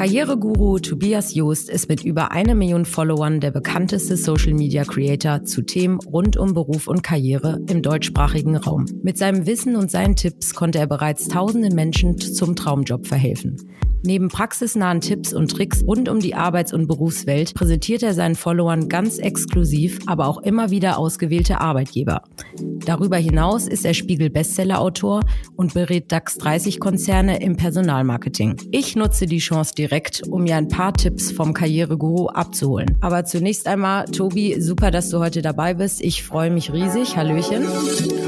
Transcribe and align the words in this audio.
Karriereguru 0.00 0.78
Tobias 0.78 1.34
Joost 1.34 1.68
ist 1.68 1.90
mit 1.90 2.02
über 2.06 2.30
eine 2.30 2.54
Million 2.54 2.86
Followern 2.86 3.38
der 3.38 3.50
bekannteste 3.50 4.16
Social 4.16 4.54
Media 4.54 4.82
Creator 4.82 5.44
zu 5.44 5.60
Themen 5.60 5.98
rund 6.00 6.38
um 6.38 6.54
Beruf 6.54 6.88
und 6.88 7.02
Karriere 7.02 7.60
im 7.68 7.82
deutschsprachigen 7.82 8.56
Raum. 8.56 8.86
Mit 9.02 9.18
seinem 9.18 9.44
Wissen 9.44 9.76
und 9.76 9.90
seinen 9.90 10.16
Tipps 10.16 10.54
konnte 10.54 10.78
er 10.78 10.86
bereits 10.86 11.28
tausenden 11.28 11.74
Menschen 11.74 12.16
zum 12.16 12.56
Traumjob 12.56 13.06
verhelfen. 13.06 13.58
Neben 14.02 14.28
praxisnahen 14.28 15.02
Tipps 15.02 15.34
und 15.34 15.50
Tricks 15.50 15.84
rund 15.86 16.08
um 16.08 16.20
die 16.20 16.34
Arbeits- 16.34 16.72
und 16.72 16.86
Berufswelt 16.86 17.52
präsentiert 17.52 18.02
er 18.02 18.14
seinen 18.14 18.34
Followern 18.34 18.88
ganz 18.88 19.18
exklusiv, 19.18 19.98
aber 20.06 20.26
auch 20.26 20.38
immer 20.38 20.70
wieder 20.70 20.96
ausgewählte 20.96 21.60
Arbeitgeber. 21.60 22.22
Darüber 22.86 23.18
hinaus 23.18 23.68
ist 23.68 23.84
er 23.84 23.92
Spiegel-Bestseller-Autor 23.92 25.20
und 25.54 25.74
berät 25.74 26.10
DAX 26.10 26.38
30-Konzerne 26.40 27.42
im 27.42 27.56
Personalmarketing. 27.56 28.56
Ich 28.70 28.96
nutze 28.96 29.26
die 29.26 29.38
Chance 29.38 29.74
direkt, 29.90 30.22
um 30.28 30.44
mir 30.44 30.56
ein 30.56 30.68
paar 30.68 30.92
Tipps 30.92 31.32
vom 31.32 31.52
Karriereguru 31.52 32.28
abzuholen. 32.28 32.96
Aber 33.00 33.24
zunächst 33.24 33.66
einmal, 33.66 34.04
Tobi, 34.06 34.60
super, 34.60 34.92
dass 34.92 35.10
du 35.10 35.18
heute 35.18 35.42
dabei 35.42 35.74
bist. 35.74 36.00
Ich 36.00 36.22
freue 36.22 36.50
mich 36.50 36.72
riesig. 36.72 37.16
Hallöchen. 37.16 37.66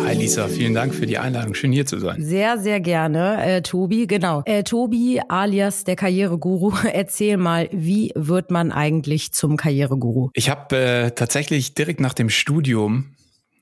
Hi 0.04 0.14
Lisa, 0.14 0.48
vielen 0.48 0.74
Dank 0.74 0.92
für 0.92 1.06
die 1.06 1.18
Einladung. 1.18 1.54
Schön 1.54 1.70
hier 1.70 1.86
zu 1.86 2.00
sein. 2.00 2.20
Sehr, 2.20 2.58
sehr 2.58 2.80
gerne. 2.80 3.44
Äh, 3.44 3.62
Tobi, 3.62 4.08
genau. 4.08 4.42
Äh, 4.44 4.64
Tobi 4.64 5.20
alias 5.28 5.84
der 5.84 5.94
Karriereguru, 5.94 6.72
erzähl 6.92 7.36
mal, 7.36 7.68
wie 7.70 8.10
wird 8.16 8.50
man 8.50 8.72
eigentlich 8.72 9.32
zum 9.32 9.56
Karriereguru? 9.56 10.30
Ich 10.34 10.50
habe 10.50 10.76
äh, 10.76 11.10
tatsächlich 11.12 11.74
direkt 11.74 12.00
nach 12.00 12.14
dem 12.14 12.28
Studium, 12.28 13.14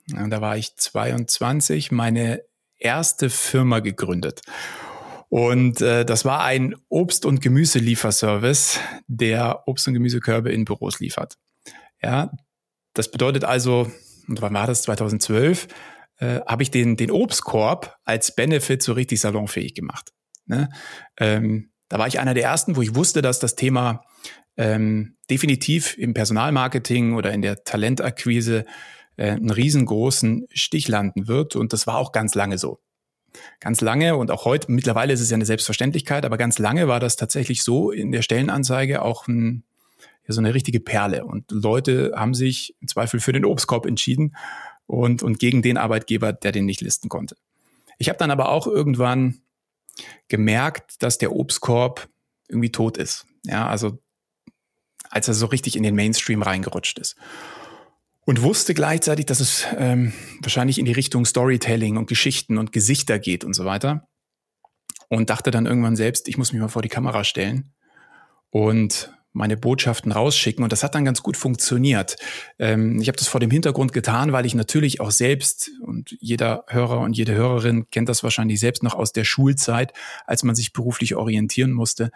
da 0.06 0.40
war 0.40 0.56
ich 0.56 0.74
22, 0.74 1.92
meine 1.92 2.40
erste 2.78 3.28
Firma 3.28 3.80
gegründet. 3.80 4.40
Und 5.30 5.80
äh, 5.80 6.04
das 6.04 6.24
war 6.24 6.42
ein 6.42 6.74
Obst- 6.88 7.24
und 7.24 7.40
Gemüselieferservice, 7.40 8.80
der 9.06 9.62
Obst- 9.66 9.86
und 9.86 9.94
Gemüsekörbe 9.94 10.52
in 10.52 10.64
Büros 10.64 10.98
liefert. 10.98 11.38
Ja, 12.02 12.32
das 12.94 13.12
bedeutet 13.12 13.44
also, 13.44 13.90
und 14.26 14.42
wann 14.42 14.54
war 14.54 14.66
das? 14.66 14.82
2012, 14.82 15.68
äh, 16.18 16.40
habe 16.46 16.64
ich 16.64 16.72
den, 16.72 16.96
den 16.96 17.12
Obstkorb 17.12 17.96
als 18.04 18.34
Benefit 18.34 18.82
so 18.82 18.92
richtig 18.92 19.20
salonfähig 19.20 19.74
gemacht. 19.74 20.10
Ne? 20.46 20.68
Ähm, 21.16 21.70
da 21.88 21.98
war 21.98 22.08
ich 22.08 22.18
einer 22.18 22.34
der 22.34 22.44
ersten, 22.44 22.74
wo 22.74 22.82
ich 22.82 22.96
wusste, 22.96 23.22
dass 23.22 23.38
das 23.38 23.54
Thema 23.54 24.02
ähm, 24.56 25.16
definitiv 25.30 25.96
im 25.96 26.12
Personalmarketing 26.12 27.14
oder 27.14 27.32
in 27.32 27.42
der 27.42 27.62
Talentakquise 27.62 28.64
äh, 29.16 29.30
einen 29.30 29.50
riesengroßen 29.50 30.46
Stich 30.52 30.88
landen 30.88 31.28
wird. 31.28 31.54
Und 31.54 31.72
das 31.72 31.86
war 31.86 31.98
auch 31.98 32.10
ganz 32.10 32.34
lange 32.34 32.58
so. 32.58 32.80
Ganz 33.60 33.80
lange 33.80 34.16
und 34.16 34.30
auch 34.30 34.44
heute, 34.44 34.70
mittlerweile 34.70 35.12
ist 35.12 35.20
es 35.20 35.30
ja 35.30 35.34
eine 35.34 35.46
Selbstverständlichkeit, 35.46 36.24
aber 36.24 36.36
ganz 36.36 36.58
lange 36.58 36.88
war 36.88 37.00
das 37.00 37.16
tatsächlich 37.16 37.62
so 37.62 37.90
in 37.90 38.12
der 38.12 38.22
Stellenanzeige 38.22 39.02
auch 39.02 39.28
ein, 39.28 39.64
ja, 40.26 40.34
so 40.34 40.40
eine 40.40 40.54
richtige 40.54 40.80
Perle. 40.80 41.24
Und 41.24 41.50
Leute 41.50 42.12
haben 42.16 42.34
sich 42.34 42.74
im 42.80 42.88
Zweifel 42.88 43.20
für 43.20 43.32
den 43.32 43.44
Obstkorb 43.44 43.86
entschieden 43.86 44.36
und, 44.86 45.22
und 45.22 45.38
gegen 45.38 45.62
den 45.62 45.76
Arbeitgeber, 45.76 46.32
der 46.32 46.52
den 46.52 46.66
nicht 46.66 46.80
listen 46.80 47.08
konnte. 47.08 47.36
Ich 47.98 48.08
habe 48.08 48.18
dann 48.18 48.30
aber 48.30 48.50
auch 48.50 48.66
irgendwann 48.66 49.40
gemerkt, 50.28 51.02
dass 51.02 51.18
der 51.18 51.32
Obstkorb 51.32 52.08
irgendwie 52.48 52.72
tot 52.72 52.96
ist. 52.96 53.26
Ja, 53.44 53.68
also 53.68 53.98
als 55.10 55.28
er 55.28 55.34
so 55.34 55.46
richtig 55.46 55.76
in 55.76 55.82
den 55.82 55.94
Mainstream 55.94 56.42
reingerutscht 56.42 56.98
ist 56.98 57.16
und 58.30 58.42
wusste 58.42 58.74
gleichzeitig, 58.74 59.26
dass 59.26 59.40
es 59.40 59.66
ähm, 59.76 60.12
wahrscheinlich 60.40 60.78
in 60.78 60.84
die 60.84 60.92
Richtung 60.92 61.24
Storytelling 61.24 61.96
und 61.96 62.06
Geschichten 62.06 62.58
und 62.58 62.70
Gesichter 62.70 63.18
geht 63.18 63.42
und 63.42 63.54
so 63.54 63.64
weiter. 63.64 64.06
Und 65.08 65.30
dachte 65.30 65.50
dann 65.50 65.66
irgendwann 65.66 65.96
selbst, 65.96 66.28
ich 66.28 66.38
muss 66.38 66.52
mich 66.52 66.62
mal 66.62 66.68
vor 66.68 66.82
die 66.82 66.88
Kamera 66.88 67.24
stellen 67.24 67.72
und 68.50 69.12
meine 69.32 69.56
Botschaften 69.56 70.12
rausschicken. 70.12 70.62
Und 70.62 70.70
das 70.70 70.84
hat 70.84 70.94
dann 70.94 71.04
ganz 71.04 71.24
gut 71.24 71.36
funktioniert. 71.36 72.18
Ähm, 72.60 73.00
ich 73.00 73.08
habe 73.08 73.18
das 73.18 73.26
vor 73.26 73.40
dem 73.40 73.50
Hintergrund 73.50 73.92
getan, 73.92 74.30
weil 74.30 74.46
ich 74.46 74.54
natürlich 74.54 75.00
auch 75.00 75.10
selbst 75.10 75.72
und 75.82 76.16
jeder 76.20 76.64
Hörer 76.68 77.00
und 77.00 77.16
jede 77.16 77.34
Hörerin 77.34 77.90
kennt 77.90 78.08
das 78.08 78.22
wahrscheinlich 78.22 78.60
selbst 78.60 78.84
noch 78.84 78.94
aus 78.94 79.12
der 79.12 79.24
Schulzeit, 79.24 79.92
als 80.24 80.44
man 80.44 80.54
sich 80.54 80.72
beruflich 80.72 81.16
orientieren 81.16 81.72
musste, 81.72 82.12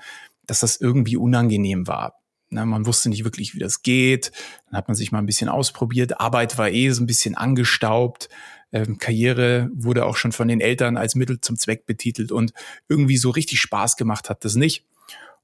dass 0.47 0.61
das 0.61 0.81
irgendwie 0.81 1.17
unangenehm 1.17 1.89
war. 1.89 2.21
Na, 2.55 2.65
man 2.65 2.87
wusste 2.87 3.09
nicht 3.09 3.25
wirklich, 3.25 3.55
wie 3.55 3.59
das 3.59 3.83
geht. 3.83 4.31
Dann 4.67 4.79
hat 4.79 4.87
man 4.87 4.95
sich 4.95 5.11
mal 5.11 5.19
ein 5.19 5.27
bisschen 5.27 5.49
ausprobiert. 5.49 6.21
Arbeit 6.21 6.57
war 6.57 6.71
eh 6.71 6.91
so 6.91 7.03
ein 7.03 7.07
bisschen 7.07 7.35
angestaubt. 7.35 8.29
Ähm, 8.73 8.99
Karriere 8.99 9.71
wurde 9.75 10.07
auch 10.07 10.17
schon 10.17 10.31
von 10.31 10.47
den 10.47 10.61
Eltern 10.61 10.97
als 10.97 11.17
Mittel 11.17 11.41
zum 11.41 11.59
Zweck 11.59 11.85
betitelt 11.85 12.31
und 12.31 12.53
irgendwie 12.89 13.17
so 13.17 13.31
richtig 13.31 13.59
Spaß 13.61 13.97
gemacht 13.97 14.31
hat 14.31 14.45
das 14.45 14.55
nicht. 14.55 14.87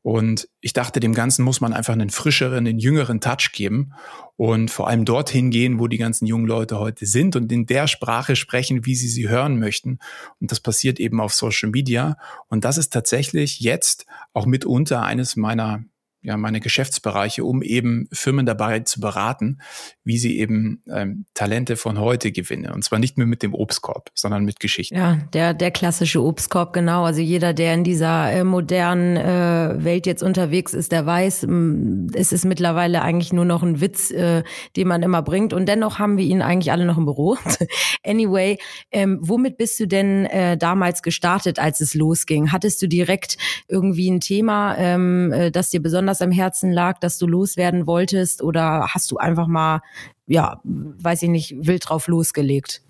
Und 0.02 0.48
ich 0.60 0.72
dachte, 0.72 1.00
dem 1.00 1.12
Ganzen 1.12 1.44
muss 1.44 1.60
man 1.60 1.72
einfach 1.72 1.92
einen 1.92 2.10
frischeren, 2.10 2.66
einen 2.66 2.78
jüngeren 2.78 3.20
Touch 3.20 3.50
geben 3.52 3.92
und 4.36 4.70
vor 4.70 4.88
allem 4.88 5.04
dorthin 5.04 5.50
gehen, 5.50 5.78
wo 5.78 5.88
die 5.88 5.98
ganzen 5.98 6.26
jungen 6.26 6.46
Leute 6.46 6.78
heute 6.78 7.04
sind 7.06 7.36
und 7.36 7.52
in 7.52 7.66
der 7.66 7.86
Sprache 7.86 8.34
sprechen, 8.34 8.86
wie 8.86 8.94
sie 8.94 9.08
sie 9.08 9.28
hören 9.28 9.58
möchten. 9.58 9.98
Und 10.40 10.52
das 10.52 10.60
passiert 10.60 11.00
eben 11.00 11.20
auf 11.20 11.34
Social 11.34 11.70
Media. 11.70 12.16
Und 12.48 12.64
das 12.64 12.78
ist 12.78 12.92
tatsächlich 12.92 13.60
jetzt 13.60 14.06
auch 14.32 14.46
mitunter 14.46 15.02
eines 15.02 15.36
meiner 15.36 15.84
ja, 16.22 16.36
meine 16.36 16.60
Geschäftsbereiche, 16.60 17.44
um 17.44 17.62
eben 17.62 18.08
Firmen 18.12 18.44
dabei 18.44 18.80
zu 18.80 19.00
beraten, 19.00 19.58
wie 20.04 20.18
sie 20.18 20.38
eben 20.38 20.82
ähm, 20.90 21.24
Talente 21.32 21.76
von 21.76 21.98
heute 21.98 22.30
gewinnen. 22.30 22.72
Und 22.72 22.84
zwar 22.84 22.98
nicht 22.98 23.16
nur 23.16 23.26
mit 23.26 23.42
dem 23.42 23.54
Obstkorb, 23.54 24.10
sondern 24.14 24.44
mit 24.44 24.60
Geschichten. 24.60 24.96
Ja, 24.96 25.18
der, 25.32 25.54
der 25.54 25.70
klassische 25.70 26.22
Obstkorb, 26.22 26.74
genau. 26.74 27.04
Also 27.04 27.22
jeder, 27.22 27.54
der 27.54 27.72
in 27.72 27.84
dieser 27.84 28.30
äh, 28.32 28.44
modernen 28.44 29.16
äh, 29.16 29.82
Welt 29.82 30.06
jetzt 30.06 30.22
unterwegs 30.22 30.74
ist, 30.74 30.92
der 30.92 31.06
weiß, 31.06 31.46
mh, 31.48 32.12
es 32.14 32.32
ist 32.32 32.44
mittlerweile 32.44 33.00
eigentlich 33.00 33.32
nur 33.32 33.46
noch 33.46 33.62
ein 33.62 33.80
Witz, 33.80 34.10
äh, 34.10 34.42
den 34.76 34.88
man 34.88 35.02
immer 35.02 35.22
bringt. 35.22 35.54
Und 35.54 35.66
dennoch 35.66 35.98
haben 35.98 36.18
wir 36.18 36.24
ihn 36.24 36.42
eigentlich 36.42 36.70
alle 36.70 36.84
noch 36.84 36.98
im 36.98 37.06
Büro. 37.06 37.38
anyway, 38.04 38.58
ähm, 38.92 39.18
womit 39.22 39.56
bist 39.56 39.80
du 39.80 39.86
denn 39.86 40.26
äh, 40.26 40.58
damals 40.58 41.02
gestartet, 41.02 41.58
als 41.58 41.80
es 41.80 41.94
losging? 41.94 42.52
Hattest 42.52 42.82
du 42.82 42.88
direkt 42.88 43.38
irgendwie 43.68 44.10
ein 44.10 44.20
Thema, 44.20 44.76
ähm, 44.76 45.32
äh, 45.32 45.50
das 45.50 45.70
dir 45.70 45.80
besonders 45.80 46.09
besonders 46.10 46.22
am 46.22 46.32
Herzen 46.32 46.72
lag, 46.72 46.98
dass 46.98 47.18
du 47.18 47.26
loswerden 47.26 47.86
wolltest? 47.86 48.42
Oder 48.42 48.88
hast 48.88 49.10
du 49.10 49.18
einfach 49.18 49.46
mal, 49.46 49.82
ja, 50.26 50.60
weiß 50.64 51.22
ich 51.22 51.28
nicht, 51.28 51.54
wild 51.58 51.88
drauf 51.88 52.08
losgelegt? 52.08 52.82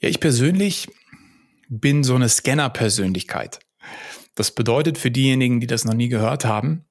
Ja, 0.00 0.08
ich 0.08 0.20
persönlich 0.20 0.88
bin 1.68 2.04
so 2.04 2.14
eine 2.14 2.28
Scanner-Persönlichkeit. 2.28 3.60
Das 4.34 4.50
bedeutet 4.50 4.98
für 4.98 5.10
diejenigen, 5.10 5.60
die 5.60 5.66
das 5.66 5.84
noch 5.84 5.94
nie 5.94 6.08
gehört 6.08 6.44
haben, 6.44 6.84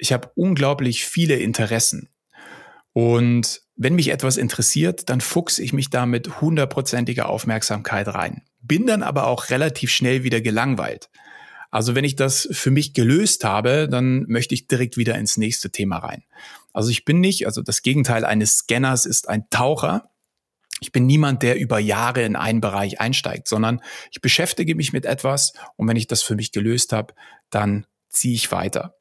ich 0.00 0.12
habe 0.12 0.30
unglaublich 0.36 1.04
viele 1.04 1.36
Interessen. 1.36 2.08
Und 2.92 3.62
wenn 3.74 3.94
mich 3.94 4.08
etwas 4.10 4.36
interessiert, 4.36 5.08
dann 5.08 5.20
fuchse 5.20 5.62
ich 5.62 5.72
mich 5.72 5.90
da 5.90 6.06
mit 6.06 6.40
hundertprozentiger 6.40 7.28
Aufmerksamkeit 7.28 8.08
rein. 8.08 8.42
Bin 8.60 8.86
dann 8.86 9.02
aber 9.02 9.26
auch 9.26 9.50
relativ 9.50 9.90
schnell 9.90 10.22
wieder 10.22 10.40
gelangweilt. 10.40 11.10
Also 11.70 11.94
wenn 11.94 12.04
ich 12.04 12.16
das 12.16 12.48
für 12.50 12.70
mich 12.70 12.94
gelöst 12.94 13.44
habe, 13.44 13.88
dann 13.90 14.24
möchte 14.26 14.54
ich 14.54 14.68
direkt 14.68 14.96
wieder 14.96 15.16
ins 15.16 15.36
nächste 15.36 15.70
Thema 15.70 15.98
rein. 15.98 16.24
Also 16.72 16.90
ich 16.90 17.04
bin 17.04 17.20
nicht, 17.20 17.46
also 17.46 17.62
das 17.62 17.82
Gegenteil 17.82 18.24
eines 18.24 18.58
Scanners 18.58 19.04
ist 19.04 19.28
ein 19.28 19.48
Taucher. 19.50 20.10
Ich 20.80 20.92
bin 20.92 21.06
niemand, 21.06 21.42
der 21.42 21.58
über 21.58 21.78
Jahre 21.78 22.22
in 22.22 22.36
einen 22.36 22.60
Bereich 22.60 23.00
einsteigt, 23.00 23.48
sondern 23.48 23.82
ich 24.10 24.20
beschäftige 24.20 24.74
mich 24.74 24.92
mit 24.92 25.04
etwas 25.04 25.52
und 25.76 25.88
wenn 25.88 25.96
ich 25.96 26.06
das 26.06 26.22
für 26.22 26.36
mich 26.36 26.52
gelöst 26.52 26.92
habe, 26.92 27.14
dann 27.50 27.86
ziehe 28.08 28.34
ich 28.34 28.50
weiter. 28.50 28.94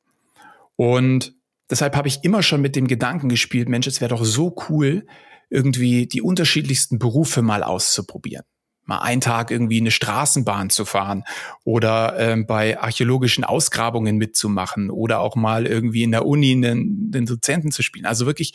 Und 0.75 1.35
deshalb 1.69 1.95
habe 1.95 2.07
ich 2.07 2.23
immer 2.23 2.43
schon 2.43 2.61
mit 2.61 2.75
dem 2.75 2.87
Gedanken 2.87 3.29
gespielt, 3.29 3.69
Mensch, 3.69 3.87
es 3.87 4.01
wäre 4.01 4.09
doch 4.09 4.25
so 4.25 4.55
cool, 4.69 5.05
irgendwie 5.49 6.07
die 6.07 6.21
unterschiedlichsten 6.21 6.99
Berufe 6.99 7.41
mal 7.41 7.63
auszuprobieren 7.63 8.43
mal 8.87 8.99
einen 8.99 9.21
Tag 9.21 9.51
irgendwie 9.51 9.79
eine 9.79 9.91
Straßenbahn 9.91 10.69
zu 10.69 10.85
fahren 10.85 11.23
oder 11.63 12.17
ähm, 12.17 12.45
bei 12.45 12.79
archäologischen 12.79 13.43
Ausgrabungen 13.43 14.17
mitzumachen 14.17 14.89
oder 14.89 15.19
auch 15.19 15.35
mal 15.35 15.65
irgendwie 15.67 16.03
in 16.03 16.11
der 16.11 16.25
Uni 16.25 16.51
einen, 16.51 17.11
den 17.11 17.25
Dozenten 17.25 17.71
zu 17.71 17.83
spielen. 17.83 18.05
Also 18.05 18.25
wirklich, 18.25 18.53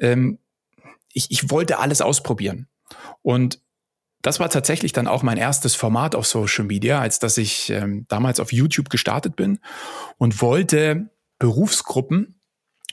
ähm, 0.00 0.38
ich, 1.12 1.30
ich 1.30 1.50
wollte 1.50 1.78
alles 1.78 2.00
ausprobieren. 2.00 2.68
Und 3.22 3.60
das 4.22 4.38
war 4.38 4.48
tatsächlich 4.48 4.92
dann 4.92 5.08
auch 5.08 5.22
mein 5.22 5.36
erstes 5.36 5.74
Format 5.74 6.14
auf 6.14 6.26
Social 6.26 6.64
Media, 6.64 7.00
als 7.00 7.18
dass 7.18 7.38
ich 7.38 7.70
ähm, 7.70 8.06
damals 8.08 8.38
auf 8.38 8.52
YouTube 8.52 8.88
gestartet 8.88 9.34
bin 9.34 9.58
und 10.16 10.40
wollte 10.40 11.10
Berufsgruppen 11.38 12.40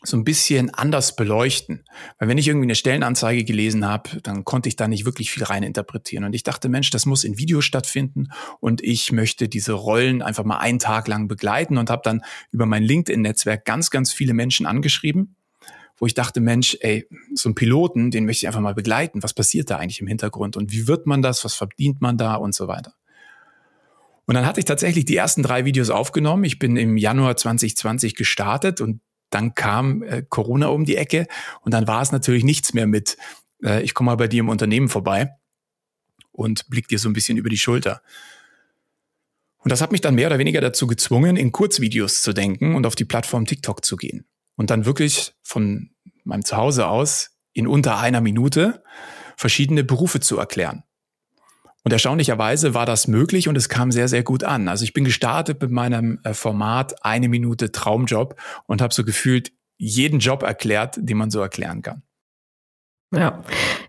so 0.03 0.15
ein 0.15 0.23
bisschen 0.23 0.73
anders 0.73 1.15
beleuchten. 1.15 1.83
Weil 2.17 2.29
wenn 2.29 2.37
ich 2.37 2.47
irgendwie 2.47 2.65
eine 2.65 2.75
Stellenanzeige 2.75 3.43
gelesen 3.43 3.85
habe, 3.85 4.21
dann 4.21 4.45
konnte 4.45 4.69
ich 4.69 4.75
da 4.75 4.87
nicht 4.87 5.05
wirklich 5.05 5.31
viel 5.31 5.43
rein 5.43 5.63
interpretieren. 5.63 6.23
Und 6.23 6.33
ich 6.33 6.43
dachte, 6.43 6.69
Mensch, 6.69 6.89
das 6.89 7.05
muss 7.05 7.23
in 7.23 7.37
Video 7.37 7.61
stattfinden 7.61 8.29
und 8.59 8.81
ich 8.81 9.11
möchte 9.11 9.49
diese 9.49 9.73
Rollen 9.73 10.21
einfach 10.21 10.43
mal 10.45 10.57
einen 10.57 10.79
Tag 10.79 11.07
lang 11.07 11.27
begleiten 11.27 11.77
und 11.77 11.89
habe 11.89 12.01
dann 12.03 12.21
über 12.51 12.65
mein 12.65 12.83
LinkedIn-Netzwerk 12.83 13.65
ganz, 13.65 13.89
ganz 13.89 14.13
viele 14.13 14.33
Menschen 14.33 14.65
angeschrieben, 14.65 15.35
wo 15.97 16.05
ich 16.05 16.13
dachte, 16.13 16.39
Mensch, 16.39 16.77
ey, 16.79 17.05
so 17.33 17.49
ein 17.49 17.55
Piloten, 17.55 18.09
den 18.11 18.25
möchte 18.25 18.45
ich 18.45 18.47
einfach 18.47 18.61
mal 18.61 18.75
begleiten. 18.75 19.21
Was 19.21 19.33
passiert 19.33 19.69
da 19.69 19.77
eigentlich 19.77 19.99
im 19.99 20.07
Hintergrund 20.07 20.55
und 20.55 20.71
wie 20.71 20.87
wird 20.87 21.07
man 21.07 21.21
das? 21.21 21.43
Was 21.43 21.55
verdient 21.55 22.01
man 22.01 22.17
da 22.17 22.35
und 22.35 22.55
so 22.55 22.67
weiter? 22.67 22.93
Und 24.25 24.35
dann 24.35 24.45
hatte 24.45 24.59
ich 24.59 24.65
tatsächlich 24.65 25.05
die 25.05 25.15
ersten 25.15 25.41
drei 25.41 25.65
Videos 25.65 25.89
aufgenommen. 25.89 26.43
Ich 26.43 26.59
bin 26.59 26.77
im 26.77 26.97
Januar 26.97 27.35
2020 27.35 28.13
gestartet 28.13 28.79
und 28.79 29.01
dann 29.29 29.55
kam 29.55 30.03
äh, 30.03 30.23
Corona 30.27 30.67
um 30.67 30.85
die 30.85 30.95
Ecke 30.95 31.27
und 31.61 31.73
dann 31.73 31.87
war 31.87 32.01
es 32.01 32.11
natürlich 32.11 32.43
nichts 32.43 32.73
mehr 32.73 32.87
mit, 32.87 33.17
äh, 33.63 33.81
ich 33.83 33.93
komme 33.93 34.11
mal 34.11 34.17
bei 34.17 34.27
dir 34.27 34.39
im 34.39 34.49
Unternehmen 34.49 34.89
vorbei 34.89 35.35
und 36.31 36.67
blick 36.69 36.87
dir 36.87 36.99
so 36.99 37.09
ein 37.09 37.13
bisschen 37.13 37.37
über 37.37 37.49
die 37.49 37.57
Schulter. 37.57 38.01
Und 39.57 39.71
das 39.71 39.81
hat 39.81 39.91
mich 39.91 40.01
dann 40.01 40.15
mehr 40.15 40.27
oder 40.27 40.39
weniger 40.39 40.61
dazu 40.61 40.87
gezwungen, 40.87 41.35
in 41.35 41.51
Kurzvideos 41.51 42.21
zu 42.21 42.33
denken 42.33 42.75
und 42.75 42.85
auf 42.85 42.95
die 42.95 43.05
Plattform 43.05 43.45
TikTok 43.45 43.83
zu 43.83 43.97
gehen. 43.97 44.25
Und 44.55 44.69
dann 44.69 44.85
wirklich 44.85 45.33
von 45.43 45.91
meinem 46.23 46.45
Zuhause 46.45 46.87
aus 46.87 47.31
in 47.53 47.67
unter 47.67 47.99
einer 47.99 48.21
Minute 48.21 48.83
verschiedene 49.35 49.83
Berufe 49.83 50.19
zu 50.21 50.37
erklären. 50.37 50.83
Und 51.83 51.93
erstaunlicherweise 51.93 52.73
war 52.73 52.85
das 52.85 53.07
möglich 53.07 53.47
und 53.47 53.55
es 53.55 53.69
kam 53.69 53.91
sehr, 53.91 54.07
sehr 54.07 54.23
gut 54.23 54.43
an. 54.43 54.67
Also 54.67 54.83
ich 54.83 54.93
bin 54.93 55.05
gestartet 55.05 55.61
mit 55.61 55.71
meinem 55.71 56.19
äh, 56.23 56.33
Format 56.33 57.05
eine 57.05 57.29
Minute 57.29 57.71
Traumjob 57.71 58.35
und 58.65 58.81
habe 58.81 58.93
so 58.93 59.03
gefühlt 59.03 59.51
jeden 59.77 60.19
Job 60.19 60.43
erklärt, 60.43 60.97
den 60.99 61.17
man 61.17 61.31
so 61.31 61.39
erklären 61.39 61.81
kann. 61.81 62.03
Ja, 63.11 63.41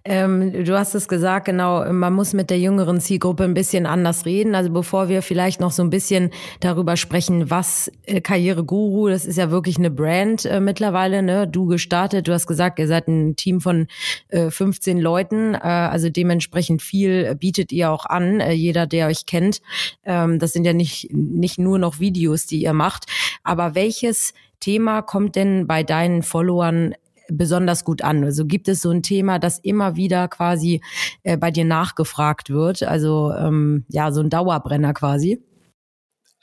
ähm, 0.03 0.65
du 0.65 0.79
hast 0.79 0.95
es 0.95 1.07
gesagt, 1.07 1.45
genau, 1.45 1.93
man 1.93 2.15
muss 2.15 2.33
mit 2.33 2.49
der 2.49 2.59
jüngeren 2.59 3.03
Zielgruppe 3.03 3.45
ein 3.45 3.53
bisschen 3.53 3.85
anders 3.85 4.25
reden. 4.25 4.55
Also 4.55 4.71
bevor 4.71 5.11
wir 5.11 5.21
vielleicht 5.21 5.61
noch 5.61 5.73
so 5.73 5.83
ein 5.83 5.91
bisschen 5.91 6.31
darüber 6.61 6.97
sprechen, 6.97 7.51
was 7.51 7.93
äh, 8.07 8.23
Karriereguru, 8.23 9.09
das 9.09 9.27
ist 9.27 9.37
ja 9.37 9.51
wirklich 9.51 9.77
eine 9.77 9.91
Brand 9.91 10.47
äh, 10.47 10.59
mittlerweile, 10.61 11.23
ne? 11.23 11.47
Du 11.47 11.67
gestartet, 11.67 12.29
du 12.29 12.33
hast 12.33 12.47
gesagt, 12.47 12.79
ihr 12.79 12.87
seid 12.87 13.09
ein 13.09 13.37
Team 13.37 13.61
von 13.61 13.89
äh, 14.29 14.49
15 14.49 14.99
Leuten, 14.99 15.53
äh, 15.53 15.59
also 15.59 16.09
dementsprechend 16.09 16.81
viel 16.81 17.35
bietet 17.35 17.73
ihr 17.73 17.91
auch 17.91 18.07
an, 18.07 18.41
äh, 18.41 18.53
jeder, 18.53 18.87
der 18.87 19.09
euch 19.09 19.27
kennt. 19.27 19.61
Ähm, 20.07 20.39
das 20.39 20.55
sind 20.55 20.65
ja 20.65 20.73
nicht, 20.73 21.13
nicht 21.13 21.59
nur 21.59 21.79
noch 21.79 22.01
Videos, 22.01 22.47
die 22.47 22.63
ihr 22.63 22.73
macht, 22.73 23.05
aber 23.45 23.75
welches 23.75 24.33
Thema 24.61 25.03
kommt 25.03 25.37
denn 25.37 25.67
bei 25.67 25.83
deinen 25.83 26.23
Followern 26.23 26.95
besonders 27.33 27.85
gut 27.85 28.03
an? 28.03 28.25
Also 28.25 28.47
gibt 28.47 28.69
es 28.69 28.83
so 28.83 28.91
ein 28.91 29.03
Thema, 29.03 29.39
das 29.39 29.59
immer 29.59 29.97
wieder 29.97 30.29
quasi 30.29 30.81
äh, 31.23 31.37
bei 31.37 31.51
dir 31.51 31.65
nachgefragt 31.65 32.51
wird? 32.51 32.83
Also 32.83 33.33
ähm, 33.33 33.85
ja, 33.89 34.13
so 34.13 34.21
ein 34.21 34.31
Dauerbrenner 34.31 34.95
quasi. 34.95 35.43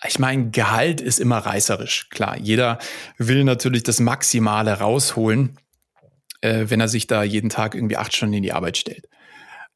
Ich 0.07 0.19
meine, 0.19 0.51
Gehalt 0.51 1.01
ist 1.01 1.19
immer 1.19 1.39
reißerisch. 1.39 2.09
Klar, 2.09 2.37
jeder 2.37 2.77
will 3.17 3.43
natürlich 3.43 3.83
das 3.83 3.99
Maximale 3.99 4.73
rausholen, 4.73 5.57
äh, 6.41 6.65
wenn 6.67 6.79
er 6.79 6.87
sich 6.87 7.07
da 7.07 7.23
jeden 7.23 7.49
Tag 7.49 7.73
irgendwie 7.73 7.97
acht 7.97 8.15
Stunden 8.15 8.35
in 8.35 8.43
die 8.43 8.53
Arbeit 8.53 8.77
stellt. 8.77 9.07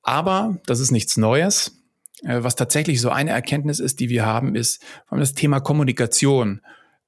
Aber 0.04 0.58
das 0.68 0.80
ist 0.80 0.92
nichts 0.92 1.18
Neues. 1.18 1.78
Äh, 2.24 2.44
was 2.44 2.56
tatsächlich 2.56 3.02
so 3.02 3.10
eine 3.10 3.32
Erkenntnis 3.32 3.80
ist, 3.80 4.00
die 4.00 4.10
wir 4.10 4.26
haben, 4.26 4.56
ist, 4.56 4.84
vor 5.08 5.18
das 5.18 5.34
Thema 5.34 5.60
Kommunikation 5.60 6.62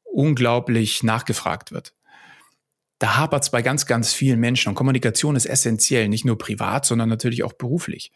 unglaublich 0.03 1.03
nachgefragt 1.03 1.71
wird 1.71 1.93
da 3.03 3.17
hapert 3.17 3.43
es 3.43 3.49
bei 3.49 3.61
ganz, 3.61 3.85
ganz 3.85 4.13
vielen 4.13 4.39
Menschen. 4.39 4.69
Und 4.69 4.75
Kommunikation 4.75 5.35
ist 5.35 5.45
essentiell, 5.45 6.07
nicht 6.07 6.23
nur 6.23 6.37
privat, 6.37 6.85
sondern 6.85 7.09
natürlich 7.09 7.43
auch 7.43 7.51
beruflich. 7.51 8.13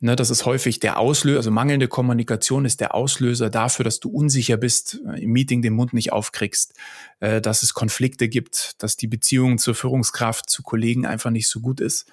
Ne, 0.00 0.16
das 0.16 0.30
ist 0.30 0.46
häufig 0.46 0.80
der 0.80 0.98
Auslöser, 0.98 1.40
also 1.40 1.50
mangelnde 1.50 1.88
Kommunikation 1.88 2.64
ist 2.64 2.80
der 2.80 2.94
Auslöser 2.94 3.50
dafür, 3.50 3.84
dass 3.84 4.00
du 4.00 4.08
unsicher 4.08 4.56
bist, 4.56 4.98
äh, 5.06 5.22
im 5.22 5.32
Meeting 5.32 5.60
den 5.60 5.74
Mund 5.74 5.92
nicht 5.92 6.10
aufkriegst, 6.10 6.72
äh, 7.20 7.42
dass 7.42 7.62
es 7.62 7.74
Konflikte 7.74 8.30
gibt, 8.30 8.82
dass 8.82 8.96
die 8.96 9.08
Beziehung 9.08 9.58
zur 9.58 9.74
Führungskraft, 9.74 10.48
zu 10.48 10.62
Kollegen 10.62 11.04
einfach 11.04 11.30
nicht 11.30 11.48
so 11.48 11.60
gut 11.60 11.82
ist. 11.82 12.10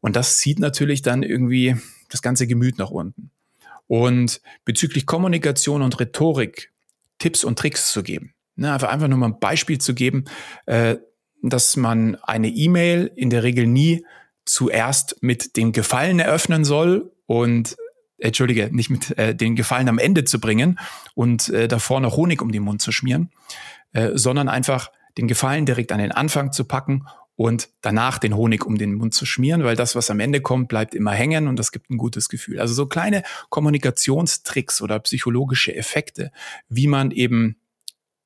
Und 0.00 0.14
das 0.14 0.38
zieht 0.38 0.60
natürlich 0.60 1.02
dann 1.02 1.24
irgendwie 1.24 1.76
das 2.10 2.22
ganze 2.22 2.46
Gemüt 2.46 2.78
nach 2.78 2.90
unten. 2.90 3.32
Und 3.88 4.40
bezüglich 4.64 5.04
Kommunikation 5.04 5.82
und 5.82 5.98
Rhetorik 5.98 6.70
Tipps 7.18 7.42
und 7.42 7.58
Tricks 7.58 7.90
zu 7.92 8.04
geben. 8.04 8.34
Ne, 8.54 8.72
einfach, 8.72 8.90
einfach 8.90 9.08
nur 9.08 9.18
mal 9.18 9.26
ein 9.26 9.40
Beispiel 9.40 9.78
zu 9.78 9.94
geben. 9.94 10.26
Äh, 10.66 10.98
dass 11.42 11.76
man 11.76 12.16
eine 12.16 12.48
E-Mail 12.48 13.10
in 13.14 13.30
der 13.30 13.42
Regel 13.42 13.66
nie 13.66 14.04
zuerst 14.44 15.22
mit 15.22 15.56
dem 15.56 15.72
Gefallen 15.72 16.18
eröffnen 16.18 16.64
soll 16.64 17.12
und 17.26 17.76
entschuldige, 18.18 18.68
nicht 18.72 18.90
mit 18.90 19.16
äh, 19.18 19.34
den 19.34 19.56
Gefallen 19.56 19.88
am 19.88 19.98
Ende 19.98 20.24
zu 20.24 20.40
bringen 20.40 20.78
und 21.14 21.48
äh, 21.48 21.68
davor 21.68 22.00
noch 22.00 22.16
Honig 22.16 22.42
um 22.42 22.52
den 22.52 22.62
Mund 22.62 22.82
zu 22.82 22.92
schmieren, 22.92 23.30
äh, 23.92 24.10
sondern 24.14 24.48
einfach 24.48 24.90
den 25.16 25.28
Gefallen 25.28 25.66
direkt 25.66 25.92
an 25.92 25.98
den 25.98 26.12
Anfang 26.12 26.52
zu 26.52 26.64
packen 26.64 27.06
und 27.36 27.70
danach 27.80 28.18
den 28.18 28.36
Honig 28.36 28.66
um 28.66 28.76
den 28.76 28.94
Mund 28.94 29.14
zu 29.14 29.24
schmieren, 29.24 29.64
weil 29.64 29.74
das, 29.74 29.94
was 29.94 30.10
am 30.10 30.20
Ende 30.20 30.42
kommt, 30.42 30.68
bleibt 30.68 30.94
immer 30.94 31.12
hängen 31.12 31.48
und 31.48 31.58
das 31.58 31.72
gibt 31.72 31.90
ein 31.90 31.96
gutes 31.96 32.28
Gefühl. 32.28 32.60
Also 32.60 32.74
so 32.74 32.86
kleine 32.86 33.22
Kommunikationstricks 33.48 34.82
oder 34.82 34.98
psychologische 35.00 35.74
Effekte, 35.74 36.32
wie 36.68 36.86
man 36.86 37.10
eben 37.10 37.56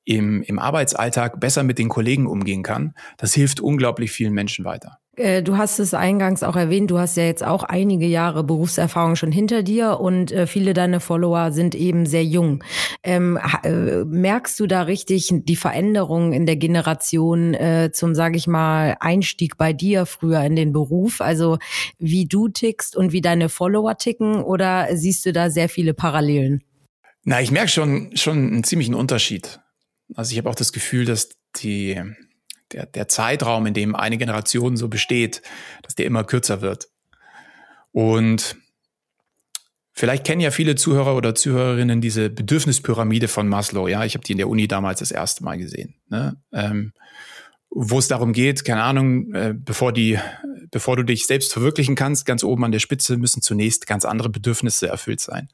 im, 0.05 0.43
im 0.43 0.59
Arbeitsalltag 0.59 1.39
besser 1.39 1.63
mit 1.63 1.79
den 1.79 1.89
Kollegen 1.89 2.27
umgehen 2.27 2.63
kann, 2.63 2.93
das 3.17 3.33
hilft 3.33 3.59
unglaublich 3.59 4.11
vielen 4.11 4.33
Menschen 4.33 4.63
weiter. 4.63 4.99
Äh, 5.17 5.41
du 5.41 5.57
hast 5.57 5.79
es 5.79 5.93
eingangs 5.93 6.43
auch 6.43 6.55
erwähnt, 6.55 6.91
du 6.91 6.99
hast 6.99 7.15
ja 7.17 7.23
jetzt 7.23 7.43
auch 7.43 7.63
einige 7.63 8.05
Jahre 8.05 8.43
Berufserfahrung 8.43 9.15
schon 9.15 9.31
hinter 9.31 9.63
dir 9.63 9.99
und 9.99 10.31
äh, 10.31 10.45
viele 10.45 10.73
deiner 10.73 10.99
Follower 10.99 11.51
sind 11.51 11.73
eben 11.73 12.05
sehr 12.05 12.23
jung. 12.23 12.63
Ähm, 13.03 13.39
äh, 13.63 14.03
merkst 14.03 14.59
du 14.59 14.67
da 14.67 14.83
richtig 14.83 15.29
die 15.31 15.55
Veränderungen 15.55 16.33
in 16.33 16.45
der 16.45 16.55
Generation 16.55 17.55
zum, 17.91 18.15
sage 18.15 18.37
ich 18.37 18.47
mal, 18.47 18.97
Einstieg 18.99 19.57
bei 19.57 19.73
dir 19.73 20.05
früher 20.05 20.41
in 20.43 20.55
den 20.55 20.71
Beruf? 20.71 21.21
Also 21.21 21.57
wie 21.97 22.25
du 22.25 22.47
tickst 22.47 22.95
und 22.95 23.11
wie 23.11 23.21
deine 23.21 23.49
Follower 23.49 23.97
ticken 23.97 24.41
oder 24.41 24.87
siehst 24.93 25.25
du 25.25 25.33
da 25.33 25.49
sehr 25.49 25.69
viele 25.69 25.93
Parallelen? 25.93 26.63
Na, 27.23 27.41
ich 27.41 27.51
merke 27.51 27.69
schon, 27.69 28.15
schon 28.15 28.37
einen 28.37 28.63
ziemlichen 28.63 28.93
Unterschied. 28.93 29.59
Also 30.13 30.31
ich 30.31 30.37
habe 30.37 30.49
auch 30.49 30.55
das 30.55 30.71
Gefühl, 30.71 31.05
dass 31.05 31.29
die, 31.57 32.01
der, 32.71 32.85
der 32.85 33.07
Zeitraum, 33.07 33.65
in 33.65 33.73
dem 33.73 33.95
eine 33.95 34.17
Generation 34.17 34.77
so 34.77 34.87
besteht, 34.87 35.41
dass 35.81 35.95
der 35.95 36.05
immer 36.05 36.23
kürzer 36.23 36.61
wird. 36.61 36.89
Und 37.91 38.57
vielleicht 39.93 40.25
kennen 40.25 40.41
ja 40.41 40.51
viele 40.51 40.75
Zuhörer 40.75 41.15
oder 41.15 41.33
Zuhörerinnen 41.33 42.01
diese 42.01 42.29
Bedürfnispyramide 42.29 43.27
von 43.27 43.47
Maslow. 43.47 43.87
Ja, 43.87 44.03
ich 44.03 44.15
habe 44.15 44.25
die 44.25 44.33
in 44.33 44.37
der 44.37 44.49
Uni 44.49 44.67
damals 44.67 44.99
das 44.99 45.11
erste 45.11 45.43
Mal 45.43 45.57
gesehen. 45.57 45.95
Ne? 46.09 46.37
Ähm, 46.51 46.91
wo 47.77 47.99
es 47.99 48.07
darum 48.07 48.31
geht, 48.31 48.63
keine 48.63 48.83
Ahnung, 48.83 49.33
äh, 49.33 49.53
bevor 49.53 49.91
die, 49.91 50.17
bevor 50.71 50.95
du 50.95 51.03
dich 51.03 51.27
selbst 51.27 51.51
verwirklichen 51.51 51.95
kannst, 51.95 52.25
ganz 52.25 52.41
oben 52.41 52.63
an 52.63 52.71
der 52.71 52.79
Spitze 52.79 53.17
müssen 53.17 53.41
zunächst 53.41 53.85
ganz 53.85 54.05
andere 54.05 54.29
Bedürfnisse 54.29 54.87
erfüllt 54.87 55.19
sein. 55.19 55.49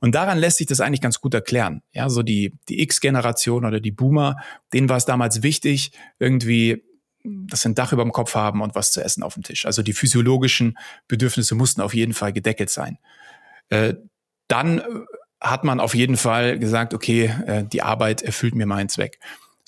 Und 0.00 0.16
daran 0.16 0.36
lässt 0.36 0.58
sich 0.58 0.66
das 0.66 0.80
eigentlich 0.80 1.00
ganz 1.00 1.20
gut 1.20 1.32
erklären. 1.32 1.82
Ja, 1.92 2.10
so 2.10 2.24
die, 2.24 2.58
die 2.68 2.82
X-Generation 2.82 3.64
oder 3.64 3.78
die 3.78 3.92
Boomer, 3.92 4.36
denen 4.72 4.88
war 4.88 4.96
es 4.96 5.04
damals 5.04 5.44
wichtig, 5.44 5.92
irgendwie 6.18 6.82
das 7.22 7.64
ein 7.64 7.76
Dach 7.76 7.92
über 7.92 8.02
dem 8.02 8.12
Kopf 8.12 8.34
haben 8.34 8.62
und 8.62 8.74
was 8.74 8.90
zu 8.90 9.02
essen 9.04 9.22
auf 9.22 9.34
dem 9.34 9.44
Tisch. 9.44 9.64
Also 9.64 9.82
die 9.82 9.92
physiologischen 9.92 10.76
Bedürfnisse 11.06 11.54
mussten 11.54 11.82
auf 11.82 11.94
jeden 11.94 12.14
Fall 12.14 12.32
gedeckelt 12.32 12.70
sein. 12.70 12.98
Äh, 13.68 13.94
dann 14.48 14.82
hat 15.40 15.62
man 15.62 15.78
auf 15.78 15.94
jeden 15.94 16.16
Fall 16.16 16.58
gesagt, 16.58 16.94
okay, 16.94 17.32
äh, 17.46 17.64
die 17.64 17.82
Arbeit 17.82 18.22
erfüllt 18.22 18.56
mir 18.56 18.66
meinen 18.66 18.88
Zweck. 18.88 19.20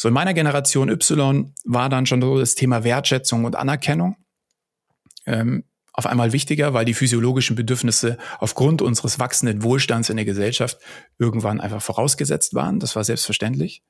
So 0.02 0.08
in 0.08 0.14
meiner 0.14 0.34
Generation 0.34 0.88
Y 0.88 1.54
war 1.64 1.88
dann 1.88 2.06
schon 2.06 2.20
so 2.20 2.36
das 2.36 2.56
Thema 2.56 2.82
Wertschätzung 2.82 3.44
und 3.44 3.54
Anerkennung 3.54 4.16
ähm, 5.26 5.62
auf 5.92 6.06
einmal 6.06 6.32
wichtiger, 6.32 6.74
weil 6.74 6.84
die 6.84 6.92
physiologischen 6.92 7.54
Bedürfnisse 7.54 8.18
aufgrund 8.40 8.82
unseres 8.82 9.20
wachsenden 9.20 9.62
Wohlstands 9.62 10.10
in 10.10 10.16
der 10.16 10.24
Gesellschaft 10.24 10.78
irgendwann 11.20 11.60
einfach 11.60 11.80
vorausgesetzt 11.80 12.52
waren. 12.52 12.80
Das 12.80 12.96
war 12.96 13.04
selbstverständlich. 13.04 13.84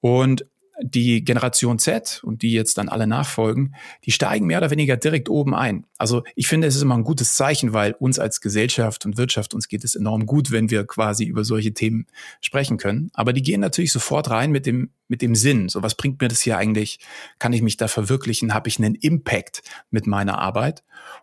Und 0.00 0.46
die 0.82 1.24
Generation 1.24 1.78
Z 1.78 2.20
und 2.24 2.42
die 2.42 2.52
jetzt 2.52 2.78
dann 2.78 2.88
alle 2.88 3.06
nachfolgen, 3.06 3.74
die 4.04 4.10
steigen 4.10 4.46
mehr 4.46 4.58
oder 4.58 4.70
weniger 4.70 4.96
direkt 4.96 5.28
oben 5.28 5.54
ein. 5.54 5.86
Also 5.98 6.24
ich 6.34 6.48
finde, 6.48 6.66
es 6.66 6.74
ist 6.74 6.82
immer 6.82 6.96
ein 6.96 7.04
gutes 7.04 7.34
Zeichen, 7.34 7.72
weil 7.72 7.92
uns 7.92 8.18
als 8.18 8.40
Gesellschaft 8.40 9.06
und 9.06 9.16
Wirtschaft, 9.16 9.54
uns 9.54 9.68
geht 9.68 9.84
es 9.84 9.94
enorm 9.94 10.26
gut, 10.26 10.50
wenn 10.50 10.70
wir 10.70 10.84
quasi 10.84 11.24
über 11.24 11.44
solche 11.44 11.74
Themen 11.74 12.06
sprechen 12.40 12.76
können. 12.76 13.10
Aber 13.14 13.32
die 13.32 13.42
gehen 13.42 13.60
natürlich 13.60 13.92
sofort 13.92 14.30
rein 14.30 14.50
mit 14.50 14.66
dem, 14.66 14.90
mit 15.06 15.22
dem 15.22 15.34
Sinn. 15.34 15.68
So, 15.68 15.82
was 15.82 15.94
bringt 15.94 16.20
mir 16.20 16.28
das 16.28 16.40
hier 16.40 16.58
eigentlich? 16.58 16.98
Kann 17.38 17.52
ich 17.52 17.62
mich 17.62 17.76
da 17.76 17.86
verwirklichen? 17.86 18.52
Habe 18.52 18.68
ich 18.68 18.78
einen 18.78 18.96
Impact 18.96 19.62
mit 19.90 20.06
meiner 20.06 20.38
Arbeit? 20.38 20.82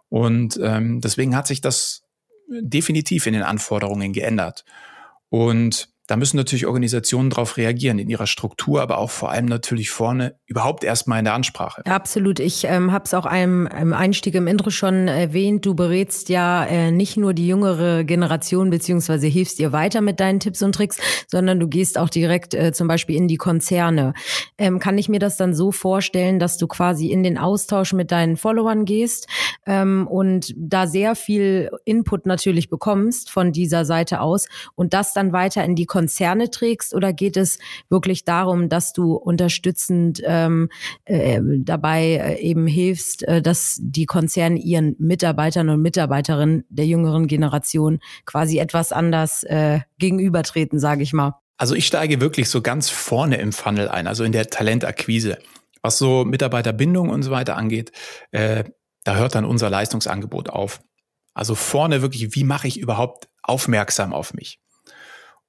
Und 0.10 0.60
ähm, 0.62 1.02
deswegen 1.02 1.36
hat 1.36 1.48
sich 1.48 1.62
das 1.62 2.04
definitiv 2.48 3.28
in 3.28 3.34
den 3.34 3.44
Anforderungen 3.44 4.14
geändert. 4.14 4.66
Und 5.30 5.90
da 6.12 6.18
müssen 6.18 6.36
natürlich 6.36 6.68
Organisationen 6.68 7.30
darauf 7.30 7.56
reagieren, 7.56 7.98
in 7.98 8.10
ihrer 8.10 8.28
Struktur, 8.28 8.82
aber 8.82 8.98
auch 8.98 9.10
vor 9.10 9.32
allem 9.32 9.46
natürlich 9.46 9.92
vorne 9.92 10.36
überhaupt 10.46 10.84
erstmal 10.84 11.20
in 11.20 11.24
der 11.24 11.36
Ansprache. 11.36 11.86
Absolut. 11.86 12.42
Ich 12.42 12.66
ähm, 12.66 12.92
habe 12.92 13.06
es 13.06 13.14
auch 13.14 13.26
einem, 13.26 13.66
einem 13.66 13.94
Einstieg 13.94 14.36
im 14.36 14.46
Intro 14.46 14.72
schon 14.72 15.08
erwähnt. 15.08 15.66
Du 15.66 15.74
berätst 15.74 16.28
ja 16.28 16.66
äh, 16.66 16.92
nicht 16.92 17.16
nur 17.16 17.34
die 17.34 17.48
jüngere 17.48 18.04
Generation 18.04 18.70
beziehungsweise 18.70 19.28
hilfst 19.28 19.58
ihr 19.62 19.72
weiter 19.72 20.02
mit 20.02 20.20
deinen 20.20 20.42
Tipps 20.42 20.62
und 20.62 20.76
Tricks, 20.76 20.98
sondern 21.28 21.62
du 21.62 21.70
gehst 21.70 21.98
auch 21.98 22.10
direkt 22.10 22.56
äh, 22.56 22.74
zum 22.74 22.90
Beispiel 22.90 23.16
in 23.16 23.30
die 23.30 23.38
Konzerne. 23.38 24.14
Ähm, 24.58 24.80
kann 24.80 24.98
ich 24.98 25.08
mir 25.08 25.20
das 25.20 25.38
dann 25.38 25.54
so 25.54 25.72
vorstellen, 25.72 26.40
dass 26.40 26.58
du 26.58 26.68
quasi 26.68 27.08
in 27.08 27.24
den 27.24 27.38
Austausch 27.38 27.94
mit 27.94 28.12
deinen 28.12 28.36
Followern 28.36 28.84
gehst 28.84 29.30
ähm, 29.66 30.08
und 30.08 30.54
da 30.58 30.88
sehr 30.88 31.16
viel 31.16 31.72
Input 31.86 32.26
natürlich 32.26 32.70
bekommst 32.70 33.30
von 33.30 33.54
dieser 33.54 33.86
Seite 33.86 34.20
aus 34.20 34.50
und 34.76 34.94
das 34.94 35.14
dann 35.14 35.32
weiter 35.32 35.64
in 35.64 35.76
die 35.76 35.86
Konzerne 35.86 36.01
trägst 36.08 36.94
oder 36.94 37.14
geht 37.14 37.38
es 37.38 37.60
wirklich 37.90 38.24
darum, 38.26 38.70
dass 38.70 38.94
du 38.94 39.14
unterstützend 39.14 40.22
ähm, 40.26 40.70
äh, 41.06 41.40
dabei 41.42 42.04
äh, 42.04 42.42
eben 42.42 42.68
hilfst, 42.68 43.24
äh, 43.28 43.42
dass 43.42 43.78
die 43.82 44.06
Konzerne 44.06 44.60
ihren 44.60 44.96
Mitarbeitern 45.00 45.70
und 45.70 45.82
Mitarbeiterinnen 45.82 46.66
der 46.70 46.86
jüngeren 46.86 47.28
Generation 47.28 48.00
quasi 48.26 48.60
etwas 48.60 48.92
anders 48.92 49.44
äh, 49.44 49.80
gegenübertreten, 49.98 50.80
sage 50.80 51.04
ich 51.04 51.14
mal? 51.14 51.36
Also 51.58 51.76
ich 51.76 51.86
steige 51.86 52.22
wirklich 52.22 52.50
so 52.50 52.62
ganz 52.62 52.90
vorne 52.90 53.38
im 53.38 53.52
Funnel 53.52 53.90
ein, 53.90 54.08
also 54.08 54.24
in 54.24 54.32
der 54.32 54.48
Talentakquise. 54.48 55.38
Was 55.84 55.98
so 55.98 56.26
Mitarbeiterbindung 56.26 57.10
und 57.10 57.24
so 57.24 57.32
weiter 57.32 57.58
angeht, 57.58 57.92
äh, 58.32 58.64
da 59.04 59.16
hört 59.16 59.36
dann 59.36 59.46
unser 59.46 59.70
Leistungsangebot 59.70 60.50
auf. 60.50 60.80
Also 61.34 61.56
vorne 61.56 62.02
wirklich, 62.02 62.36
wie 62.36 62.44
mache 62.44 62.68
ich 62.68 62.80
überhaupt 62.80 63.30
aufmerksam 63.42 64.14
auf 64.14 64.34
mich? 64.34 64.61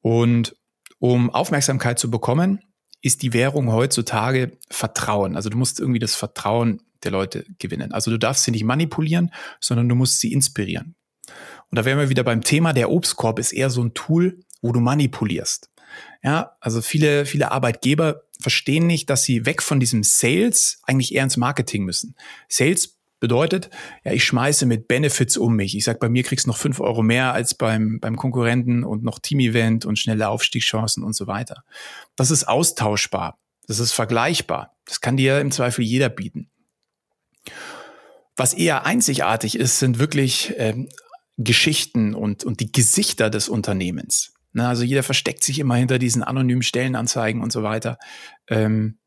Und 0.03 0.57
um 0.99 1.31
Aufmerksamkeit 1.31 1.99
zu 1.99 2.11
bekommen, 2.11 2.61
ist 3.01 3.23
die 3.23 3.33
Währung 3.33 3.73
heutzutage 3.73 4.59
Vertrauen. 4.71 5.35
Also 5.37 5.51
du 5.51 5.59
musst 5.59 5.81
irgendwie 5.81 5.99
das 5.99 6.15
Vertrauen 6.15 6.83
der 7.03 7.11
Leute 7.11 7.45
gewinnen. 7.59 7.93
Also 7.93 8.11
du 8.11 8.19
darfst 8.19 8.45
sie 8.45 8.53
nicht 8.53 8.65
manipulieren, 8.65 9.33
sondern 9.61 9.89
du 9.89 9.95
musst 9.95 10.21
sie 10.21 10.33
inspirieren. 10.33 10.95
Und 11.71 11.79
da 11.79 11.85
wären 11.85 11.99
wir 11.99 12.11
wieder 12.11 12.23
beim 12.23 12.43
Thema, 12.43 12.73
der 12.73 12.91
Obstkorb 12.91 13.39
ist 13.39 13.53
eher 13.53 13.71
so 13.71 13.83
ein 13.83 13.95
Tool, 13.95 14.41
wo 14.61 14.73
du 14.73 14.81
manipulierst. 14.81 15.71
Ja, 16.23 16.57
also 16.61 16.81
viele, 16.81 17.27
viele 17.27 17.51
Arbeitgeber 17.51 18.23
verstehen 18.41 18.87
nicht, 18.87 19.11
dass 19.11 19.25
sie 19.25 19.47
weg 19.47 19.63
von 19.63 19.81
diesem 19.81 20.03
Sales 20.03 20.81
eigentlich 20.85 21.15
eher 21.15 21.25
ins 21.25 21.37
Marketing 21.37 21.85
müssen. 21.85 22.15
Sales 22.49 22.99
Bedeutet, 23.23 23.71
ja, 24.03 24.11
ich 24.11 24.25
schmeiße 24.25 24.67
mit 24.67 24.89
Benefits 24.89 25.37
um 25.37 25.55
mich. 25.55 25.77
Ich 25.77 25.85
sag, 25.85 26.01
bei 26.01 26.09
mir 26.09 26.25
kriegst 26.25 26.47
du 26.47 26.51
noch 26.51 26.57
fünf 26.57 26.81
Euro 26.81 27.05
mehr 27.05 27.33
als 27.33 27.55
beim, 27.55 28.01
beim 28.01 28.17
Konkurrenten 28.17 28.83
und 28.83 29.05
noch 29.05 29.21
Team-Event 29.21 29.87
und 29.87 29.97
schnelle 29.97 30.29
Aufstiegschancen 30.29 31.05
und 31.05 31.15
so 31.15 31.29
weiter. 31.29 31.63
Das 32.17 32.33
ist 32.33 32.49
austauschbar. 32.49 33.39
Das 33.69 33.79
ist 33.79 33.93
vergleichbar. 33.93 34.75
Das 34.87 35.01
kann 35.01 35.17
dir 35.17 35.39
im 35.39 35.53
Zweifel 35.53 35.85
jeder 35.85 36.09
bieten. 36.09 36.51
Was 38.35 38.55
eher 38.55 38.87
einzigartig 38.87 39.57
ist, 39.57 39.79
sind 39.79 40.01
wirklich 40.01 40.55
ähm, 40.57 40.89
Geschichten 41.37 42.17
und, 42.17 42.43
und 42.43 42.59
die 42.59 42.73
Gesichter 42.73 43.31
des 43.31 43.49
Unternehmens. 43.49 44.35
Na, 44.53 44.69
also 44.69 44.83
jeder 44.83 45.05
versteckt 45.05 45.45
sich 45.45 45.61
immer 45.61 45.77
hinter 45.77 46.01
diesen 46.01 46.25
anonymen 46.25 46.65
Stellenanzeigen 46.65 47.41
und 47.41 47.53
so 47.53 47.63
weiter. 47.63 47.99
Ähm, 48.49 48.99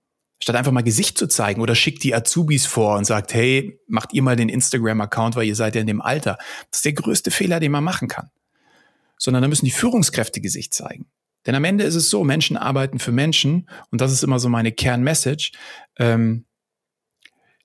statt 0.45 0.57
einfach 0.57 0.71
mal 0.71 0.83
Gesicht 0.83 1.17
zu 1.17 1.25
zeigen 1.25 1.59
oder 1.59 1.73
schickt 1.73 2.03
die 2.03 2.13
Azubis 2.13 2.67
vor 2.67 2.97
und 2.97 3.05
sagt, 3.05 3.33
hey, 3.33 3.79
macht 3.87 4.13
ihr 4.13 4.21
mal 4.21 4.35
den 4.35 4.47
Instagram-Account, 4.47 5.35
weil 5.35 5.47
ihr 5.47 5.55
seid 5.55 5.73
ja 5.73 5.81
in 5.81 5.87
dem 5.87 6.01
Alter. 6.01 6.37
Das 6.69 6.77
ist 6.77 6.85
der 6.85 6.93
größte 6.93 7.31
Fehler, 7.31 7.59
den 7.59 7.71
man 7.71 7.83
machen 7.83 8.07
kann. 8.07 8.29
Sondern 9.17 9.41
da 9.41 9.47
müssen 9.47 9.65
die 9.65 9.71
Führungskräfte 9.71 10.41
Gesicht 10.41 10.75
zeigen. 10.75 11.07
Denn 11.47 11.55
am 11.55 11.63
Ende 11.63 11.83
ist 11.83 11.95
es 11.95 12.11
so, 12.11 12.23
Menschen 12.23 12.57
arbeiten 12.57 12.99
für 12.99 13.11
Menschen 13.11 13.67
und 13.89 14.01
das 14.01 14.11
ist 14.11 14.23
immer 14.23 14.37
so 14.37 14.47
meine 14.47 14.71
Kernmessage. 14.71 15.51
Ähm, 15.97 16.45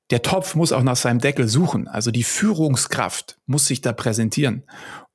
der 0.08 0.22
Topf 0.22 0.54
muss 0.54 0.72
auch 0.72 0.82
nach 0.82 0.96
seinem 0.96 1.18
Deckel 1.18 1.48
suchen. 1.48 1.86
Also 1.86 2.10
die 2.10 2.24
Führungskraft 2.24 3.38
muss 3.44 3.66
sich 3.66 3.82
da 3.82 3.92
präsentieren 3.92 4.64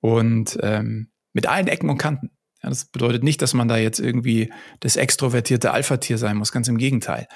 und 0.01 0.59
ähm, 0.61 1.09
mit 1.33 1.47
allen 1.47 1.67
Ecken 1.67 1.89
und 1.89 1.97
Kanten. 1.97 2.29
Ja, 2.65 2.69
das 2.69 2.85
bedeutet 2.85 3.23
nicht, 3.23 3.43
dass 3.43 3.53
man 3.53 3.67
da 3.67 3.77
jetzt 3.77 3.99
irgendwie 3.99 4.51
das 4.79 4.95
extrovertierte 4.95 5.71
Alpha-Tier 5.71 6.17
sein 6.17 6.35
muss, 6.35 6.51
ganz 6.51 6.67
im 6.67 6.79
Gegenteil. 6.79 7.27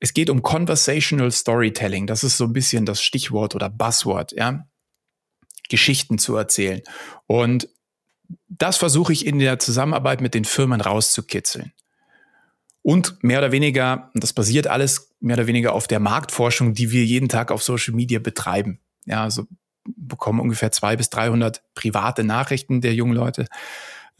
Es 0.00 0.14
geht 0.14 0.30
um 0.30 0.42
Conversational 0.42 1.30
Storytelling. 1.30 2.08
Das 2.08 2.24
ist 2.24 2.36
so 2.36 2.44
ein 2.44 2.52
bisschen 2.52 2.84
das 2.84 3.00
Stichwort 3.00 3.54
oder 3.54 3.70
Buzzword, 3.70 4.32
ja. 4.32 4.66
Geschichten 5.68 6.18
zu 6.18 6.34
erzählen. 6.34 6.82
Und 7.28 7.68
das 8.48 8.76
versuche 8.76 9.12
ich 9.12 9.26
in 9.26 9.38
der 9.38 9.60
Zusammenarbeit 9.60 10.20
mit 10.20 10.34
den 10.34 10.44
Firmen 10.44 10.80
rauszukitzeln. 10.80 11.72
Und 12.82 13.22
mehr 13.22 13.38
oder 13.38 13.52
weniger, 13.52 14.10
das 14.14 14.32
basiert 14.32 14.66
alles 14.66 15.14
mehr 15.20 15.36
oder 15.36 15.46
weniger 15.46 15.72
auf 15.72 15.86
der 15.86 16.00
Marktforschung, 16.00 16.74
die 16.74 16.90
wir 16.90 17.04
jeden 17.04 17.28
Tag 17.28 17.52
auf 17.52 17.62
Social 17.62 17.94
Media 17.94 18.18
betreiben. 18.18 18.80
Ja, 19.04 19.22
also 19.22 19.46
bekommen 19.84 20.40
ungefähr 20.40 20.72
zwei 20.72 20.96
bis 20.96 21.10
300 21.10 21.62
private 21.74 22.24
Nachrichten 22.24 22.80
der 22.80 22.94
jungen 22.94 23.14
Leute 23.14 23.46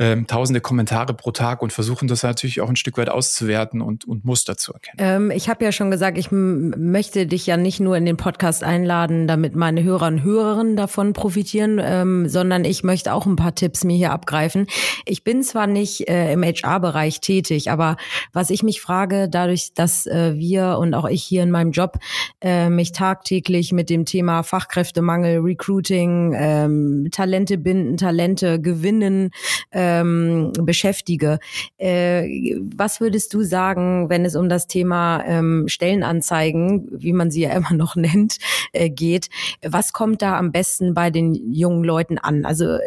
ähm, 0.00 0.26
tausende 0.28 0.60
Kommentare 0.60 1.12
pro 1.12 1.32
Tag 1.32 1.60
und 1.60 1.72
versuchen 1.72 2.06
das 2.06 2.22
natürlich 2.22 2.60
auch 2.60 2.68
ein 2.68 2.76
Stück 2.76 2.98
weit 2.98 3.08
auszuwerten 3.08 3.80
und, 3.80 4.06
und 4.06 4.24
Muster 4.24 4.56
zu 4.56 4.72
erkennen. 4.72 4.96
Ähm, 4.98 5.30
ich 5.32 5.48
habe 5.48 5.64
ja 5.64 5.72
schon 5.72 5.90
gesagt, 5.90 6.18
ich 6.18 6.28
möchte 6.30 7.26
dich 7.26 7.46
ja 7.46 7.56
nicht 7.56 7.80
nur 7.80 7.96
in 7.96 8.06
den 8.06 8.16
Podcast 8.16 8.62
einladen, 8.62 9.26
damit 9.26 9.56
meine 9.56 9.82
Hörer 9.82 10.06
und 10.06 10.22
Hörerinnen 10.22 10.76
davon 10.76 11.14
profitieren, 11.14 11.80
ähm, 11.82 12.28
sondern 12.28 12.64
ich 12.64 12.84
möchte 12.84 13.12
auch 13.12 13.26
ein 13.26 13.34
paar 13.34 13.56
Tipps 13.56 13.82
mir 13.82 13.96
hier 13.96 14.12
abgreifen. 14.12 14.68
Ich 15.04 15.24
bin 15.24 15.42
zwar 15.42 15.66
nicht 15.66 16.08
äh, 16.08 16.32
im 16.32 16.44
HR-Bereich 16.44 17.20
tätig, 17.20 17.70
aber 17.70 17.96
was 18.32 18.50
ich 18.50 18.62
mich 18.62 18.80
frage, 18.80 19.28
dadurch, 19.28 19.72
dass 19.74 20.06
äh, 20.06 20.36
wir 20.36 20.78
und 20.78 20.94
auch 20.94 21.08
ich 21.08 21.24
hier 21.24 21.42
in 21.42 21.50
meinem 21.50 21.72
Job 21.72 21.98
äh, 22.40 22.68
mich 22.68 22.92
tagtäglich 22.92 23.72
mit 23.72 23.90
dem 23.90 24.04
Thema 24.04 24.44
Fachkräftemangel, 24.44 25.40
Recruiting, 25.40 26.34
ähm, 26.36 27.08
Talente 27.10 27.58
binden, 27.58 27.96
Talente 27.96 28.60
gewinnen, 28.60 29.30
äh, 29.70 29.87
ähm, 29.88 30.52
beschäftige. 30.60 31.38
Äh, 31.78 32.56
was 32.76 33.00
würdest 33.00 33.32
du 33.34 33.42
sagen, 33.42 34.08
wenn 34.08 34.24
es 34.24 34.36
um 34.36 34.48
das 34.48 34.66
Thema 34.66 35.24
ähm, 35.24 35.64
Stellenanzeigen, 35.68 36.88
wie 36.92 37.12
man 37.12 37.30
sie 37.30 37.42
ja 37.42 37.50
immer 37.50 37.72
noch 37.72 37.96
nennt, 37.96 38.38
äh, 38.72 38.90
geht? 38.90 39.28
Was 39.66 39.92
kommt 39.92 40.22
da 40.22 40.38
am 40.38 40.52
besten 40.52 40.94
bei 40.94 41.10
den 41.10 41.52
jungen 41.52 41.84
Leuten 41.84 42.18
an? 42.18 42.44
Also 42.44 42.64
äh, 42.64 42.80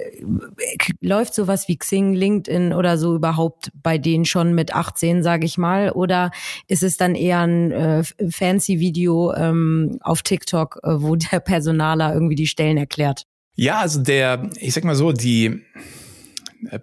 läuft 1.00 1.34
sowas 1.34 1.68
wie 1.68 1.78
Xing, 1.78 2.14
LinkedIn 2.14 2.74
oder 2.74 2.98
so 2.98 3.16
überhaupt 3.16 3.72
bei 3.82 3.98
denen 3.98 4.26
schon 4.26 4.54
mit 4.54 4.74
18, 4.76 5.24
sage 5.24 5.46
ich 5.46 5.58
mal? 5.58 5.92
Oder 5.92 6.32
ist 6.68 6.84
es 6.84 6.98
dann 6.98 7.16
eher 7.16 7.40
ein 7.40 7.72
äh, 7.72 8.04
fancy 8.30 8.80
Video 8.80 9.34
ähm, 9.34 9.98
auf 10.02 10.22
TikTok, 10.22 10.80
äh, 10.84 11.02
wo 11.02 11.16
der 11.16 11.40
Personaler 11.40 12.14
irgendwie 12.14 12.36
die 12.36 12.48
Stellen 12.48 12.78
erklärt? 12.78 13.26
Ja, 13.56 13.80
also 13.80 14.02
der, 14.02 14.50
ich 14.60 14.74
sag 14.74 14.84
mal 14.84 14.96
so, 14.96 15.12
die 15.12 15.62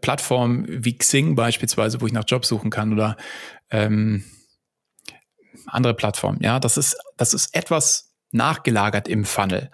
Plattformen 0.01 0.67
wie 0.69 0.97
Xing 0.97 1.35
beispielsweise, 1.35 2.01
wo 2.01 2.07
ich 2.07 2.13
nach 2.13 2.25
Jobs 2.27 2.49
suchen 2.49 2.71
kann 2.71 2.93
oder 2.93 3.17
ähm, 3.71 4.25
andere 5.67 5.95
Plattformen. 5.95 6.41
Ja, 6.43 6.61
das 6.61 6.77
ist, 6.77 6.97
das 7.17 7.35
ist 7.35 7.55
etwas 7.55 8.15
nachgelagert 8.33 9.09
im 9.09 9.25
Funnel. 9.25 9.71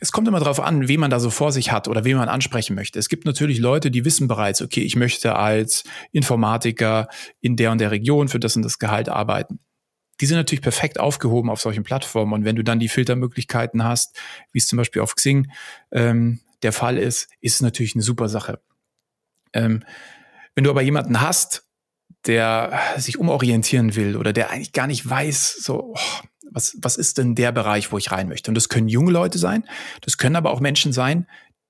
Es 0.00 0.12
kommt 0.12 0.26
immer 0.26 0.38
darauf 0.38 0.60
an, 0.60 0.88
wie 0.88 0.96
man 0.96 1.10
da 1.10 1.20
so 1.20 1.28
vor 1.28 1.52
sich 1.52 1.70
hat 1.70 1.88
oder 1.88 2.04
wen 2.04 2.16
man 2.16 2.30
ansprechen 2.30 2.74
möchte. 2.74 2.98
Es 2.98 3.10
gibt 3.10 3.26
natürlich 3.26 3.58
Leute, 3.58 3.90
die 3.90 4.04
wissen 4.04 4.28
bereits, 4.28 4.62
okay, 4.62 4.80
ich 4.80 4.96
möchte 4.96 5.36
als 5.36 5.84
Informatiker 6.10 7.08
in 7.40 7.56
der 7.56 7.70
und 7.70 7.78
der 7.78 7.90
Region 7.90 8.28
für 8.28 8.40
das 8.40 8.56
und 8.56 8.62
das 8.62 8.78
Gehalt 8.78 9.10
arbeiten. 9.10 9.60
Die 10.20 10.26
sind 10.26 10.38
natürlich 10.38 10.62
perfekt 10.62 10.98
aufgehoben 10.98 11.50
auf 11.50 11.60
solchen 11.60 11.82
Plattformen. 11.82 12.32
Und 12.32 12.44
wenn 12.44 12.56
du 12.56 12.64
dann 12.64 12.78
die 12.78 12.88
Filtermöglichkeiten 12.88 13.84
hast, 13.84 14.18
wie 14.52 14.58
es 14.58 14.66
zum 14.66 14.78
Beispiel 14.78 15.02
auf 15.02 15.16
Xing 15.16 15.50
ähm, 15.92 16.40
der 16.62 16.72
Fall 16.72 16.96
ist, 16.96 17.28
ist 17.40 17.56
es 17.56 17.60
natürlich 17.60 17.94
eine 17.94 18.02
super 18.02 18.28
Sache. 18.28 18.60
Ähm, 19.54 19.82
wenn 20.54 20.64
du 20.64 20.70
aber 20.70 20.82
jemanden 20.82 21.20
hast, 21.20 21.64
der 22.26 22.78
sich 22.96 23.18
umorientieren 23.18 23.96
will 23.96 24.16
oder 24.16 24.32
der 24.32 24.50
eigentlich 24.50 24.72
gar 24.72 24.86
nicht 24.86 25.08
weiß, 25.08 25.56
so, 25.60 25.94
oh, 25.94 26.20
was, 26.50 26.76
was 26.80 26.96
ist 26.96 27.18
denn 27.18 27.34
der 27.34 27.52
Bereich, 27.52 27.92
wo 27.92 27.98
ich 27.98 28.12
rein 28.12 28.28
möchte? 28.28 28.50
Und 28.50 28.54
das 28.54 28.68
können 28.68 28.88
junge 28.88 29.10
Leute 29.10 29.38
sein, 29.38 29.64
das 30.00 30.18
können 30.18 30.36
aber 30.36 30.50
auch 30.50 30.60
Menschen 30.60 30.92
sein, 30.92 31.26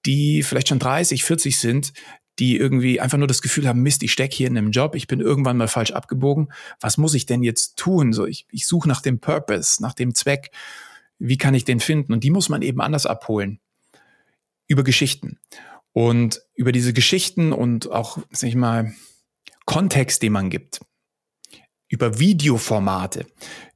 die 0.06 0.42
vielleicht 0.42 0.68
schon 0.68 0.78
30, 0.78 1.24
40 1.24 1.58
sind, 1.58 1.92
die 2.38 2.56
irgendwie 2.56 3.00
einfach 3.00 3.18
nur 3.18 3.28
das 3.28 3.42
Gefühl 3.42 3.68
haben, 3.68 3.82
Mist, 3.82 4.02
ich 4.02 4.12
stecke 4.12 4.34
hier 4.34 4.48
in 4.48 4.58
einem 4.58 4.72
Job, 4.72 4.96
ich 4.96 5.06
bin 5.06 5.20
irgendwann 5.20 5.56
mal 5.56 5.68
falsch 5.68 5.92
abgebogen. 5.92 6.52
Was 6.80 6.98
muss 6.98 7.14
ich 7.14 7.26
denn 7.26 7.42
jetzt 7.42 7.76
tun? 7.76 8.12
So, 8.12 8.26
ich, 8.26 8.46
ich 8.50 8.66
suche 8.66 8.88
nach 8.88 9.00
dem 9.00 9.20
Purpose, 9.20 9.80
nach 9.80 9.94
dem 9.94 10.14
Zweck. 10.14 10.50
Wie 11.18 11.38
kann 11.38 11.54
ich 11.54 11.64
den 11.64 11.78
finden? 11.78 12.12
Und 12.12 12.24
die 12.24 12.30
muss 12.30 12.48
man 12.48 12.62
eben 12.62 12.80
anders 12.80 13.06
abholen. 13.06 13.60
Über 14.66 14.82
Geschichten. 14.82 15.38
Und 15.94 16.42
über 16.54 16.72
diese 16.72 16.92
Geschichten 16.92 17.52
und 17.52 17.90
auch, 17.90 18.18
sag 18.30 18.48
ich 18.48 18.56
mal, 18.56 18.92
Kontext, 19.64 20.22
den 20.22 20.32
man 20.32 20.50
gibt, 20.50 20.80
über 21.88 22.18
Videoformate, 22.18 23.26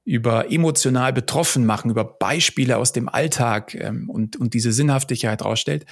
über 0.04 0.50
emotional 0.50 1.12
betroffen 1.12 1.64
machen, 1.64 1.90
über 1.90 2.04
Beispiele 2.04 2.76
aus 2.76 2.92
dem 2.92 3.08
Alltag 3.08 3.74
ähm, 3.74 4.10
und, 4.10 4.36
und 4.36 4.52
diese 4.52 4.72
Sinnhaftigkeit 4.72 5.44
rausstellt, 5.44 5.86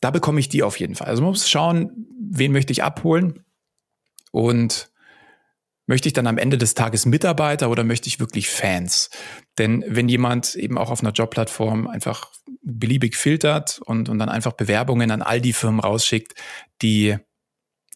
da 0.00 0.10
bekomme 0.10 0.40
ich 0.40 0.48
die 0.48 0.62
auf 0.62 0.80
jeden 0.80 0.94
Fall. 0.94 1.08
Also 1.08 1.22
man 1.22 1.32
muss 1.32 1.48
schauen, 1.48 2.06
wen 2.18 2.52
möchte 2.52 2.72
ich 2.72 2.82
abholen 2.82 3.44
und 4.32 4.90
möchte 5.86 6.08
ich 6.08 6.14
dann 6.14 6.26
am 6.26 6.38
Ende 6.38 6.56
des 6.56 6.74
Tages 6.74 7.06
Mitarbeiter 7.06 7.70
oder 7.70 7.84
möchte 7.84 8.08
ich 8.08 8.20
wirklich 8.20 8.48
Fans? 8.48 9.10
Denn 9.58 9.84
wenn 9.86 10.08
jemand 10.08 10.54
eben 10.54 10.78
auch 10.78 10.90
auf 10.90 11.00
einer 11.00 11.12
Jobplattform 11.12 11.86
einfach 11.86 12.32
beliebig 12.64 13.16
filtert 13.16 13.80
und, 13.84 14.08
und 14.08 14.18
dann 14.18 14.28
einfach 14.28 14.52
Bewerbungen 14.52 15.10
an 15.10 15.22
all 15.22 15.40
die 15.40 15.52
Firmen 15.52 15.80
rausschickt, 15.80 16.34
die 16.82 17.16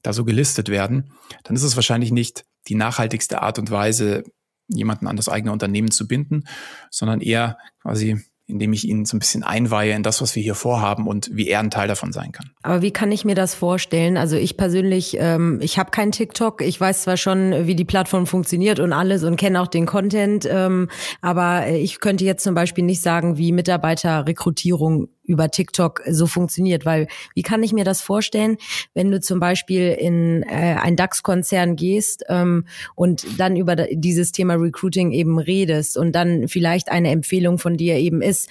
da 0.02 0.12
so 0.12 0.24
gelistet 0.24 0.68
werden, 0.68 1.12
dann 1.44 1.56
ist 1.56 1.62
es 1.62 1.74
wahrscheinlich 1.74 2.12
nicht 2.12 2.44
die 2.68 2.74
nachhaltigste 2.74 3.42
Art 3.42 3.58
und 3.58 3.70
Weise, 3.70 4.24
jemanden 4.68 5.06
an 5.06 5.16
das 5.16 5.28
eigene 5.28 5.52
Unternehmen 5.52 5.90
zu 5.90 6.06
binden, 6.06 6.44
sondern 6.90 7.20
eher 7.20 7.58
quasi 7.82 8.22
indem 8.48 8.72
ich 8.72 8.88
ihn 8.88 9.04
so 9.04 9.16
ein 9.16 9.20
bisschen 9.20 9.44
einweihe 9.44 9.92
in 9.92 10.02
das, 10.02 10.22
was 10.22 10.34
wir 10.34 10.42
hier 10.42 10.54
vorhaben 10.54 11.06
und 11.06 11.30
wie 11.32 11.48
er 11.48 11.60
ein 11.60 11.70
Teil 11.70 11.86
davon 11.86 12.12
sein 12.12 12.32
kann. 12.32 12.50
Aber 12.62 12.80
wie 12.80 12.90
kann 12.90 13.12
ich 13.12 13.24
mir 13.24 13.34
das 13.34 13.54
vorstellen? 13.54 14.16
Also 14.16 14.36
ich 14.36 14.56
persönlich, 14.56 15.18
ähm, 15.20 15.58
ich 15.62 15.78
habe 15.78 15.90
kein 15.90 16.12
TikTok. 16.12 16.62
Ich 16.62 16.80
weiß 16.80 17.02
zwar 17.02 17.18
schon, 17.18 17.66
wie 17.66 17.76
die 17.76 17.84
Plattform 17.84 18.26
funktioniert 18.26 18.80
und 18.80 18.94
alles 18.94 19.22
und 19.22 19.36
kenne 19.36 19.60
auch 19.60 19.66
den 19.66 19.84
Content, 19.84 20.48
ähm, 20.50 20.88
aber 21.20 21.68
ich 21.68 22.00
könnte 22.00 22.24
jetzt 22.24 22.42
zum 22.42 22.54
Beispiel 22.54 22.84
nicht 22.84 23.02
sagen, 23.02 23.36
wie 23.36 23.52
Mitarbeiterrekrutierung 23.52 25.08
über 25.28 25.50
TikTok 25.50 26.02
so 26.08 26.26
funktioniert. 26.26 26.84
Weil 26.84 27.06
wie 27.34 27.42
kann 27.42 27.62
ich 27.62 27.72
mir 27.72 27.84
das 27.84 28.00
vorstellen, 28.00 28.56
wenn 28.94 29.10
du 29.10 29.20
zum 29.20 29.38
Beispiel 29.38 29.92
in 29.92 30.42
äh, 30.42 30.76
ein 30.80 30.96
DAX-Konzern 30.96 31.76
gehst 31.76 32.24
ähm, 32.28 32.66
und 32.96 33.38
dann 33.38 33.54
über 33.54 33.76
dieses 33.76 34.32
Thema 34.32 34.54
Recruiting 34.54 35.12
eben 35.12 35.38
redest 35.38 35.96
und 35.96 36.12
dann 36.12 36.48
vielleicht 36.48 36.90
eine 36.90 37.10
Empfehlung 37.10 37.58
von 37.58 37.76
dir 37.76 37.96
eben 37.96 38.22
ist, 38.22 38.48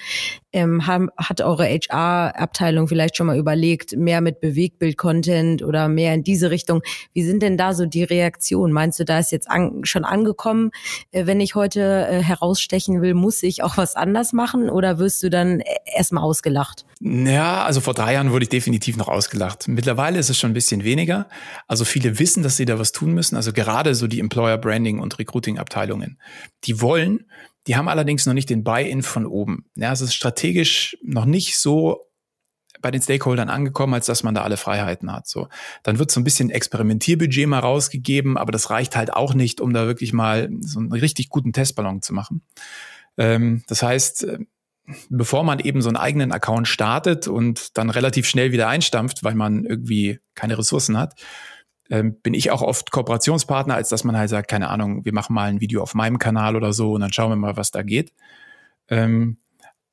ähm, 0.54 0.88
haben, 0.88 1.10
hat 1.18 1.42
eure 1.42 1.66
HR-Abteilung 1.66 2.88
vielleicht 2.88 3.18
schon 3.18 3.28
mal 3.28 3.38
überlegt, 3.38 3.96
mehr 3.96 4.22
mit 4.22 4.40
Bewegtbild-Content 4.40 5.64
oder 5.64 5.88
mehr 5.88 6.14
in 6.14 6.24
diese 6.24 6.52
Richtung? 6.52 6.82
Wie 7.14 7.24
sind 7.24 7.42
denn 7.42 7.58
da 7.58 7.74
so 7.74 7.86
die 7.86 8.04
Reaktionen? 8.04 8.74
Meinst 8.74 9.00
du, 9.00 9.06
da 9.06 9.20
ist 9.20 9.32
jetzt 9.32 9.50
an, 9.50 9.82
schon 9.84 10.06
angekommen, 10.06 10.72
äh, 11.12 11.26
wenn 11.26 11.42
ich 11.42 11.56
heute 11.56 12.08
äh, 12.10 12.22
herausstechen 12.24 13.02
will, 13.02 13.14
muss 13.14 13.44
ich 13.44 13.64
auch 13.64 13.78
was 13.78 13.96
anders 13.96 14.34
machen 14.34 14.70
oder 14.70 15.00
wirst 15.00 15.22
du 15.24 15.30
dann 15.30 15.62
erstmal 15.86 16.24
ausgelacht? 16.24 16.86
Ja, 17.00 17.64
also 17.64 17.82
vor 17.82 17.94
drei 17.94 18.14
Jahren 18.14 18.32
wurde 18.32 18.44
ich 18.44 18.50
definitiv 18.50 18.98
noch 18.98 19.08
ausgelacht. 19.08 19.68
Mittlerweile 19.68 20.18
ist 20.18 20.30
es 20.30 20.40
schon 20.40 20.52
ein 20.52 20.56
bisschen 20.56 20.84
weniger. 20.84 21.28
Also 21.68 21.86
viele 21.86 22.20
wissen, 22.20 22.42
dass 22.42 22.58
sie 22.58 22.66
da 22.66 22.80
was 22.80 22.92
tun 22.92 23.14
müssen. 23.14 23.36
Also 23.36 23.54
gerade 23.54 23.94
so 23.94 24.08
die 24.08 24.20
Employer 24.20 24.58
Branding 24.58 25.00
und 25.00 25.20
Recruiting 25.20 25.60
Abteilungen. 25.60 26.20
Die 26.64 26.82
wollen, 26.82 27.26
die 27.68 27.76
haben 27.76 27.90
allerdings 27.90 28.26
noch 28.26 28.34
nicht 28.34 28.50
den 28.50 28.64
Buy-in 28.64 29.04
von 29.04 29.26
oben. 29.26 29.66
Ja, 29.76 29.92
es 29.92 30.02
ist 30.02 30.16
strategisch 30.16 30.98
noch 31.04 31.26
nicht 31.26 31.58
so 31.58 32.02
bei 32.82 32.92
den 32.92 33.02
Stakeholdern 33.02 33.50
angekommen, 33.50 33.94
als 33.94 34.06
dass 34.06 34.24
man 34.24 34.36
da 34.36 34.44
alle 34.44 34.58
Freiheiten 34.58 35.12
hat. 35.12 35.28
So, 35.28 35.50
dann 35.84 36.00
wird 36.00 36.12
so 36.12 36.20
ein 36.20 36.24
bisschen 36.24 36.50
Experimentierbudget 36.50 37.48
mal 37.48 37.60
rausgegeben, 37.60 38.38
aber 38.38 38.52
das 38.52 38.70
reicht 38.70 38.96
halt 38.96 39.14
auch 39.14 39.34
nicht, 39.34 39.62
um 39.62 39.74
da 39.74 39.88
wirklich 39.88 40.14
mal 40.14 40.50
so 40.62 40.80
einen 40.80 40.92
richtig 40.92 41.30
guten 41.30 41.54
Testballon 41.54 42.02
zu 42.02 42.14
machen. 42.14 42.44
Ähm, 43.18 43.64
das 43.68 43.82
heißt, 43.82 44.24
äh, 44.26 44.40
bevor 45.10 45.44
man 45.44 45.60
eben 45.60 45.82
so 45.82 45.90
einen 45.90 45.98
eigenen 45.98 46.32
Account 46.32 46.68
startet 46.68 47.28
und 47.28 47.78
dann 47.78 47.90
relativ 47.90 48.28
schnell 48.28 48.52
wieder 48.52 48.68
einstampft, 48.68 49.24
weil 49.24 49.36
man 49.36 49.66
irgendwie 49.66 50.20
keine 50.36 50.58
Ressourcen 50.58 50.98
hat, 50.98 51.20
ähm, 51.90 52.20
bin 52.22 52.34
ich 52.34 52.52
auch 52.52 52.62
oft 52.62 52.92
Kooperationspartner, 52.92 53.76
als 53.76 53.90
dass 53.90 54.04
man 54.04 54.18
halt 54.18 54.30
sagt, 54.30 54.50
keine 54.50 54.70
Ahnung, 54.70 55.06
wir 55.06 55.14
machen 55.14 55.34
mal 55.34 55.50
ein 55.50 55.62
Video 55.62 55.82
auf 55.82 55.94
meinem 55.94 56.20
Kanal 56.20 56.56
oder 56.56 56.74
so 56.74 56.94
und 56.94 57.02
dann 57.02 57.14
schauen 57.14 57.32
wir 57.32 57.36
mal, 57.36 57.58
was 57.58 57.72
da 57.72 57.84
geht. 57.84 58.14
Ähm, 58.90 59.38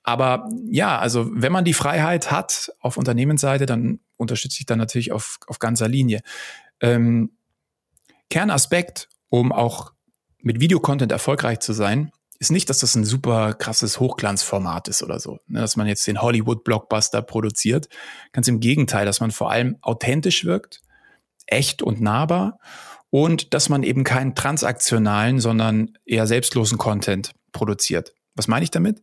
aber 0.03 0.49
ja, 0.67 0.99
also 0.99 1.31
wenn 1.33 1.53
man 1.53 1.65
die 1.65 1.73
Freiheit 1.73 2.31
hat 2.31 2.73
auf 2.81 2.97
Unternehmensseite, 2.97 3.67
dann 3.67 4.01
unterstütze 4.17 4.59
ich 4.61 4.67
dann 4.67 4.79
natürlich 4.79 5.13
auf, 5.13 5.39
auf 5.47 5.59
ganzer 5.59 5.89
Linie. 5.89 6.21
Ähm, 6.81 7.33
Kernaspekt, 8.29 9.09
um 9.31 9.51
auch 9.51 9.93
mit 10.43 10.61
Videocontent 10.61 11.11
erfolgreich 11.11 11.61
zu 11.61 11.73
sein, 11.73 12.11
ist 12.39 12.51
nicht, 12.51 12.69
dass 12.69 12.81
das 12.81 12.95
ein 12.95 13.05
super 13.05 13.55
krasses 13.55 14.01
Hochglanzformat 14.01 14.89
ist 14.89 15.03
oder 15.03 15.19
so, 15.19 15.39
ne, 15.47 15.61
dass 15.61 15.77
man 15.77 15.87
jetzt 15.87 16.07
den 16.07 16.21
Hollywood-Blockbuster 16.21 17.23
produziert. 17.23 17.89
Ganz 18.33 18.49
im 18.49 18.61
Gegenteil, 18.61 19.07
dass 19.07 19.21
man 19.21 19.31
vor 19.31 19.51
allem 19.51 19.79
authentisch 19.81 20.45
wirkt, 20.45 20.83
echt 21.47 21.83
und 21.83 22.01
nahbar 22.01 22.59
und 23.11 23.55
dass 23.55 23.69
man 23.69 23.83
eben 23.83 24.05
keinen 24.05 24.35
transaktionalen, 24.35 25.39
sondern 25.39 25.97
eher 26.05 26.27
selbstlosen 26.27 26.79
Content 26.79 27.33
produziert. 27.53 28.15
Was 28.35 28.49
meine 28.49 28.65
ich 28.65 28.71
damit? 28.71 29.03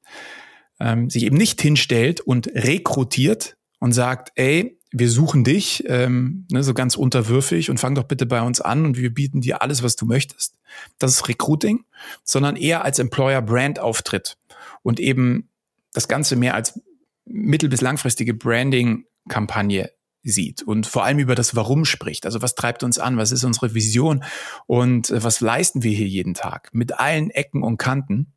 Ähm, 0.79 1.09
sich 1.09 1.23
eben 1.23 1.37
nicht 1.37 1.61
hinstellt 1.61 2.21
und 2.21 2.47
rekrutiert 2.47 3.55
und 3.79 3.93
sagt, 3.93 4.31
ey, 4.35 4.77
wir 4.91 5.09
suchen 5.09 5.43
dich, 5.43 5.85
ähm, 5.87 6.45
ne, 6.51 6.63
so 6.63 6.73
ganz 6.73 6.95
unterwürfig 6.95 7.69
und 7.69 7.79
fang 7.79 7.95
doch 7.95 8.03
bitte 8.03 8.25
bei 8.25 8.41
uns 8.41 8.59
an 8.59 8.85
und 8.85 8.97
wir 8.97 9.13
bieten 9.13 9.39
dir 9.39 9.61
alles, 9.61 9.83
was 9.83 9.95
du 9.95 10.05
möchtest. 10.05 10.57
Das 10.99 11.11
ist 11.11 11.29
Recruiting, 11.29 11.85
sondern 12.23 12.57
eher 12.57 12.83
als 12.83 12.99
Employer 12.99 13.41
Brand 13.41 13.79
auftritt 13.79 14.37
und 14.83 14.99
eben 14.99 15.49
das 15.93 16.09
Ganze 16.09 16.35
mehr 16.35 16.55
als 16.55 16.81
mittel- 17.25 17.69
bis 17.69 17.81
langfristige 17.81 18.33
Branding-Kampagne 18.33 19.91
sieht 20.23 20.61
und 20.61 20.85
vor 20.87 21.03
allem 21.03 21.19
über 21.19 21.35
das 21.35 21.55
Warum 21.55 21.85
spricht. 21.85 22.25
Also 22.25 22.41
was 22.41 22.55
treibt 22.55 22.83
uns 22.83 22.99
an? 22.99 23.17
Was 23.17 23.31
ist 23.31 23.43
unsere 23.43 23.73
Vision? 23.73 24.23
Und 24.67 25.09
äh, 25.09 25.23
was 25.23 25.41
leisten 25.41 25.83
wir 25.83 25.91
hier 25.91 26.07
jeden 26.07 26.33
Tag? 26.33 26.69
Mit 26.73 26.99
allen 26.99 27.29
Ecken 27.31 27.63
und 27.63 27.77
Kanten, 27.77 28.33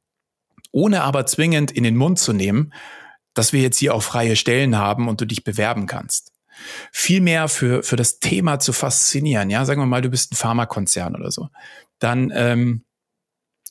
ohne 0.72 1.02
aber 1.02 1.26
zwingend 1.26 1.70
in 1.70 1.84
den 1.84 1.96
Mund 1.96 2.18
zu 2.18 2.32
nehmen, 2.32 2.72
dass 3.34 3.52
wir 3.52 3.60
jetzt 3.60 3.78
hier 3.78 3.94
auch 3.94 4.02
freie 4.02 4.36
Stellen 4.36 4.76
haben 4.76 5.08
und 5.08 5.20
du 5.20 5.26
dich 5.26 5.44
bewerben 5.44 5.86
kannst. 5.86 6.32
Vielmehr 6.92 7.48
für, 7.48 7.82
für 7.82 7.96
das 7.96 8.20
Thema 8.20 8.60
zu 8.60 8.72
faszinieren. 8.72 9.50
Ja, 9.50 9.64
sagen 9.64 9.80
wir 9.80 9.86
mal, 9.86 10.02
du 10.02 10.08
bist 10.08 10.32
ein 10.32 10.36
Pharmakonzern 10.36 11.16
oder 11.16 11.30
so. 11.32 11.48
Dann 11.98 12.32
ähm, 12.34 12.84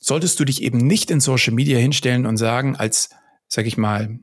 solltest 0.00 0.38
du 0.38 0.44
dich 0.44 0.62
eben 0.62 0.78
nicht 0.78 1.10
in 1.10 1.20
Social 1.20 1.54
Media 1.54 1.78
hinstellen 1.78 2.26
und 2.26 2.36
sagen, 2.36 2.76
als, 2.76 3.10
sag 3.48 3.66
ich 3.66 3.78
mal, 3.78 4.18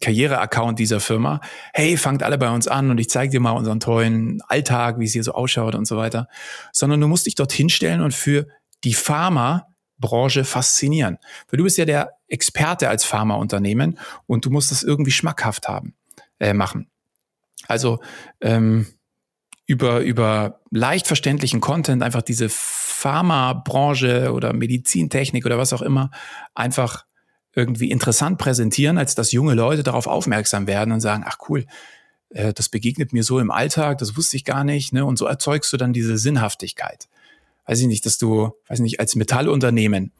Karriere-Account 0.00 0.78
dieser 0.78 1.00
Firma, 1.00 1.40
hey, 1.72 1.96
fangt 1.96 2.22
alle 2.22 2.38
bei 2.38 2.50
uns 2.50 2.68
an 2.68 2.90
und 2.90 2.98
ich 2.98 3.08
zeige 3.08 3.30
dir 3.30 3.40
mal 3.40 3.52
unseren 3.52 3.80
tollen 3.80 4.40
Alltag, 4.48 4.98
wie 4.98 5.04
es 5.04 5.12
hier 5.12 5.24
so 5.24 5.32
ausschaut 5.32 5.74
und 5.74 5.86
so 5.86 5.96
weiter, 5.96 6.28
sondern 6.72 7.00
du 7.00 7.08
musst 7.08 7.26
dich 7.26 7.34
dort 7.34 7.52
hinstellen 7.52 8.00
und 8.00 8.14
für 8.14 8.46
die 8.84 8.94
Pharma-Branche 8.94 10.44
faszinieren. 10.44 11.18
Weil 11.48 11.58
du 11.58 11.64
bist 11.64 11.78
ja 11.78 11.84
der 11.84 12.12
Experte 12.28 12.88
als 12.88 13.04
Pharmaunternehmen 13.04 13.98
und 14.26 14.44
du 14.44 14.50
musst 14.50 14.70
das 14.70 14.82
irgendwie 14.82 15.10
schmackhaft 15.10 15.68
haben, 15.68 15.94
äh, 16.38 16.52
machen. 16.52 16.90
Also 17.66 18.00
ähm, 18.40 18.86
über, 19.66 20.00
über 20.00 20.60
leicht 20.70 21.06
verständlichen 21.06 21.60
Content 21.60 22.02
einfach 22.02 22.22
diese 22.22 22.48
Pharmabranche 22.48 24.32
oder 24.32 24.52
Medizintechnik 24.52 25.44
oder 25.46 25.58
was 25.58 25.72
auch 25.72 25.82
immer 25.82 26.10
einfach 26.54 27.04
irgendwie 27.58 27.90
interessant 27.90 28.38
präsentieren, 28.38 28.98
als 28.98 29.14
dass 29.14 29.32
junge 29.32 29.54
Leute 29.54 29.82
darauf 29.82 30.06
aufmerksam 30.06 30.66
werden 30.66 30.92
und 30.92 31.00
sagen, 31.00 31.24
ach 31.26 31.38
cool, 31.48 31.66
äh, 32.30 32.52
das 32.52 32.68
begegnet 32.68 33.12
mir 33.12 33.24
so 33.24 33.40
im 33.40 33.50
Alltag, 33.50 33.98
das 33.98 34.16
wusste 34.16 34.36
ich 34.36 34.44
gar 34.44 34.64
nicht, 34.64 34.92
ne? 34.92 35.04
Und 35.04 35.18
so 35.18 35.26
erzeugst 35.26 35.72
du 35.72 35.76
dann 35.76 35.92
diese 35.92 36.16
Sinnhaftigkeit. 36.18 37.08
Weiß 37.66 37.80
ich 37.80 37.88
nicht, 37.88 38.06
dass 38.06 38.16
du, 38.16 38.52
weiß 38.68 38.78
nicht, 38.78 39.00
als 39.00 39.16
Metallunternehmen 39.16 40.12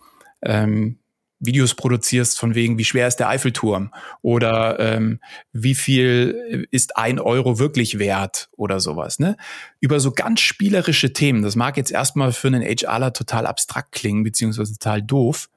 ähm, 0.43 0.99
Videos 1.41 1.75
produzierst 1.75 2.39
von 2.39 2.57
wegen, 2.57 2.79
wie 2.79 2.85
schwer 2.85 3.07
ist 3.07 3.17
der 3.17 3.29
Eiffelturm 3.29 3.93
oder 4.23 4.81
ähm, 4.81 5.21
wie 5.53 5.77
viel 5.77 6.67
ist 6.73 6.97
ein 6.97 7.21
Euro 7.21 7.61
wirklich 7.61 8.01
wert 8.01 8.49
oder 8.57 8.81
sowas. 8.81 9.21
Ne? 9.21 9.37
Über 9.79 10.01
so 10.01 10.11
ganz 10.11 10.41
spielerische 10.41 11.13
Themen. 11.13 11.43
Das 11.43 11.55
mag 11.55 11.77
jetzt 11.77 11.93
erstmal 11.93 12.33
für 12.33 12.49
einen 12.49 12.63
HRler 12.63 13.13
total 13.13 13.47
abstrakt 13.47 13.93
klingen, 13.93 14.25
beziehungsweise 14.25 14.73
total 14.73 15.01
doof. 15.01 15.49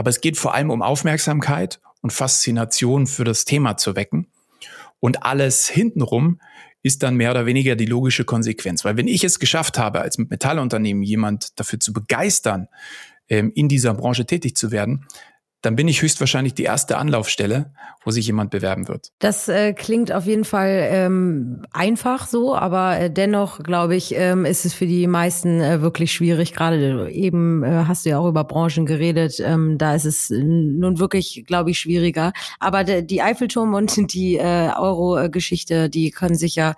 Aber 0.00 0.08
es 0.08 0.22
geht 0.22 0.38
vor 0.38 0.54
allem 0.54 0.70
um 0.70 0.80
Aufmerksamkeit 0.80 1.78
und 2.00 2.10
Faszination 2.10 3.06
für 3.06 3.24
das 3.24 3.44
Thema 3.44 3.76
zu 3.76 3.96
wecken. 3.96 4.28
Und 4.98 5.24
alles 5.24 5.68
hintenrum 5.68 6.40
ist 6.82 7.02
dann 7.02 7.16
mehr 7.16 7.32
oder 7.32 7.44
weniger 7.44 7.76
die 7.76 7.84
logische 7.84 8.24
Konsequenz. 8.24 8.82
Weil 8.82 8.96
wenn 8.96 9.08
ich 9.08 9.24
es 9.24 9.38
geschafft 9.38 9.78
habe, 9.78 10.00
als 10.00 10.16
Metallunternehmen 10.16 11.02
jemand 11.02 11.60
dafür 11.60 11.80
zu 11.80 11.92
begeistern, 11.92 12.68
ähm, 13.28 13.52
in 13.54 13.68
dieser 13.68 13.92
Branche 13.92 14.24
tätig 14.24 14.56
zu 14.56 14.70
werden, 14.70 15.06
dann 15.62 15.76
bin 15.76 15.88
ich 15.88 16.00
höchstwahrscheinlich 16.00 16.54
die 16.54 16.62
erste 16.62 16.96
Anlaufstelle, 16.96 17.72
wo 18.04 18.10
sich 18.10 18.26
jemand 18.26 18.50
bewerben 18.50 18.88
wird. 18.88 19.10
Das 19.18 19.48
äh, 19.48 19.74
klingt 19.74 20.10
auf 20.10 20.24
jeden 20.24 20.44
Fall 20.44 20.88
ähm, 20.90 21.66
einfach 21.70 22.26
so, 22.26 22.56
aber 22.56 22.98
äh, 22.98 23.10
dennoch 23.10 23.62
glaube 23.62 23.94
ich, 23.94 24.14
ähm, 24.16 24.46
ist 24.46 24.64
es 24.64 24.72
für 24.72 24.86
die 24.86 25.06
meisten 25.06 25.60
äh, 25.60 25.82
wirklich 25.82 26.12
schwierig. 26.12 26.54
Gerade 26.54 27.10
eben 27.10 27.62
äh, 27.62 27.84
hast 27.86 28.06
du 28.06 28.10
ja 28.10 28.18
auch 28.18 28.28
über 28.28 28.44
Branchen 28.44 28.86
geredet, 28.86 29.38
ähm, 29.40 29.76
da 29.76 29.94
ist 29.94 30.06
es 30.06 30.30
nun 30.30 30.98
wirklich, 30.98 31.44
glaube 31.46 31.70
ich, 31.70 31.78
schwieriger. 31.78 32.32
Aber 32.58 32.84
die 32.84 33.22
Eiffelturm 33.22 33.74
und 33.74 33.96
die 34.14 34.36
äh, 34.36 34.70
Euro-Geschichte, 34.78 35.90
die 35.90 36.10
können 36.10 36.36
sich 36.36 36.56
ja 36.56 36.74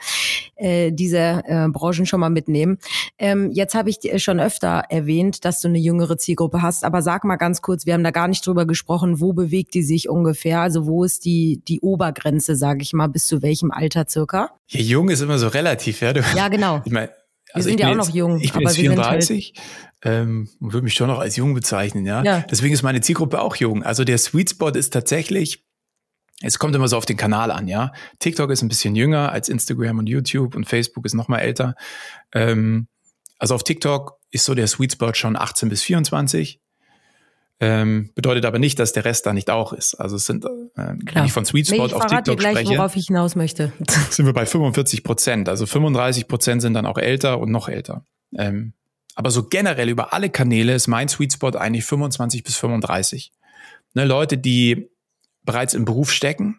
äh, 0.56 0.90
diese 0.92 1.42
äh, 1.44 1.68
Branchen 1.68 2.06
schon 2.06 2.20
mal 2.20 2.30
mitnehmen. 2.30 2.78
Ähm, 3.18 3.50
jetzt 3.52 3.74
habe 3.74 3.90
ich 3.90 3.98
schon 4.22 4.40
öfter 4.40 4.84
erwähnt, 4.88 5.44
dass 5.44 5.60
du 5.60 5.68
eine 5.68 5.78
jüngere 5.78 6.18
Zielgruppe 6.18 6.62
hast, 6.62 6.84
aber 6.84 7.02
sag 7.02 7.24
mal 7.24 7.36
ganz 7.36 7.62
kurz, 7.62 7.86
wir 7.86 7.94
haben 7.94 8.04
da 8.04 8.10
gar 8.10 8.28
nicht 8.28 8.46
drüber 8.46 8.66
gesprochen, 8.72 9.20
wo 9.20 9.32
bewegt 9.32 9.74
die 9.74 9.82
sich 9.82 10.08
ungefähr? 10.08 10.60
Also 10.60 10.86
wo 10.86 11.04
ist 11.04 11.24
die, 11.24 11.62
die 11.68 11.80
Obergrenze, 11.80 12.56
sage 12.56 12.82
ich 12.82 12.92
mal, 12.92 13.06
bis 13.06 13.26
zu 13.26 13.42
welchem 13.42 13.70
Alter 13.70 14.06
circa? 14.08 14.50
Ja, 14.68 14.80
jung 14.80 15.08
ist 15.10 15.20
immer 15.20 15.38
so 15.38 15.48
relativ, 15.48 16.00
ja. 16.00 16.12
Du, 16.12 16.22
ja, 16.34 16.48
genau. 16.50 16.82
Ich 16.84 16.92
mein, 16.92 17.08
also 17.52 17.66
wir 17.66 17.72
sind 17.72 17.80
ja 17.80 17.86
auch 17.86 17.96
jetzt, 17.96 18.08
noch 18.08 18.14
jung. 18.14 18.40
Ich 18.40 18.52
bin 18.52 18.62
jetzt 18.62 18.76
34 18.76 19.54
halt 19.56 20.22
ähm, 20.22 20.48
und 20.60 20.72
würde 20.72 20.84
mich 20.84 20.94
schon 20.94 21.08
noch 21.08 21.18
als 21.18 21.36
jung 21.36 21.54
bezeichnen, 21.54 22.06
ja? 22.06 22.22
ja. 22.22 22.44
Deswegen 22.50 22.74
ist 22.74 22.82
meine 22.82 23.00
Zielgruppe 23.00 23.40
auch 23.40 23.56
jung. 23.56 23.82
Also 23.82 24.04
der 24.04 24.18
Sweet 24.18 24.50
Spot 24.50 24.70
ist 24.70 24.92
tatsächlich, 24.92 25.64
es 26.40 26.58
kommt 26.58 26.74
immer 26.74 26.88
so 26.88 26.96
auf 26.96 27.06
den 27.06 27.16
Kanal 27.16 27.50
an, 27.50 27.68
ja. 27.68 27.92
TikTok 28.18 28.50
ist 28.50 28.62
ein 28.62 28.68
bisschen 28.68 28.96
jünger 28.96 29.32
als 29.32 29.48
Instagram 29.48 29.98
und 29.98 30.08
YouTube 30.08 30.54
und 30.54 30.64
Facebook 30.64 31.04
ist 31.06 31.14
noch 31.14 31.28
mal 31.28 31.38
älter. 31.38 31.74
Ähm, 32.32 32.88
also 33.38 33.54
auf 33.54 33.64
TikTok 33.64 34.18
ist 34.30 34.44
so 34.44 34.54
der 34.54 34.66
Sweet 34.66 34.92
Spot 34.92 35.14
schon 35.14 35.36
18 35.36 35.68
bis 35.68 35.82
24. 35.82 36.60
Ähm, 37.64 38.10
bedeutet 38.16 38.44
aber 38.44 38.58
nicht, 38.58 38.80
dass 38.80 38.92
der 38.92 39.04
Rest 39.04 39.24
da 39.24 39.32
nicht 39.32 39.48
auch 39.48 39.72
ist. 39.72 39.94
Also 39.94 40.16
es 40.16 40.26
sind, 40.26 40.44
äh, 40.44 40.48
wenn 40.74 41.24
ich 41.24 41.32
von 41.32 41.44
Sweet 41.44 41.68
Spot 41.68 41.86
nee, 41.86 41.92
auf 41.92 42.06
TikTok 42.06 42.36
gleich, 42.36 42.58
spreche, 42.58 42.76
worauf 42.76 42.96
ich 42.96 43.06
hinaus 43.06 43.36
möchte. 43.36 43.72
sind 44.10 44.26
wir 44.26 44.32
bei 44.32 44.46
45 44.46 45.04
Prozent. 45.04 45.48
Also 45.48 45.64
35 45.66 46.26
Prozent 46.26 46.60
sind 46.60 46.74
dann 46.74 46.86
auch 46.86 46.98
älter 46.98 47.38
und 47.38 47.52
noch 47.52 47.68
älter. 47.68 48.04
Ähm, 48.36 48.72
aber 49.14 49.30
so 49.30 49.44
generell 49.44 49.88
über 49.88 50.12
alle 50.12 50.28
Kanäle 50.28 50.74
ist 50.74 50.88
mein 50.88 51.08
Sweet 51.08 51.34
Spot 51.34 51.50
eigentlich 51.50 51.84
25 51.84 52.42
bis 52.42 52.56
35. 52.56 53.32
Ne, 53.94 54.06
Leute, 54.06 54.38
die 54.38 54.90
bereits 55.44 55.74
im 55.74 55.84
Beruf 55.84 56.10
stecken 56.10 56.58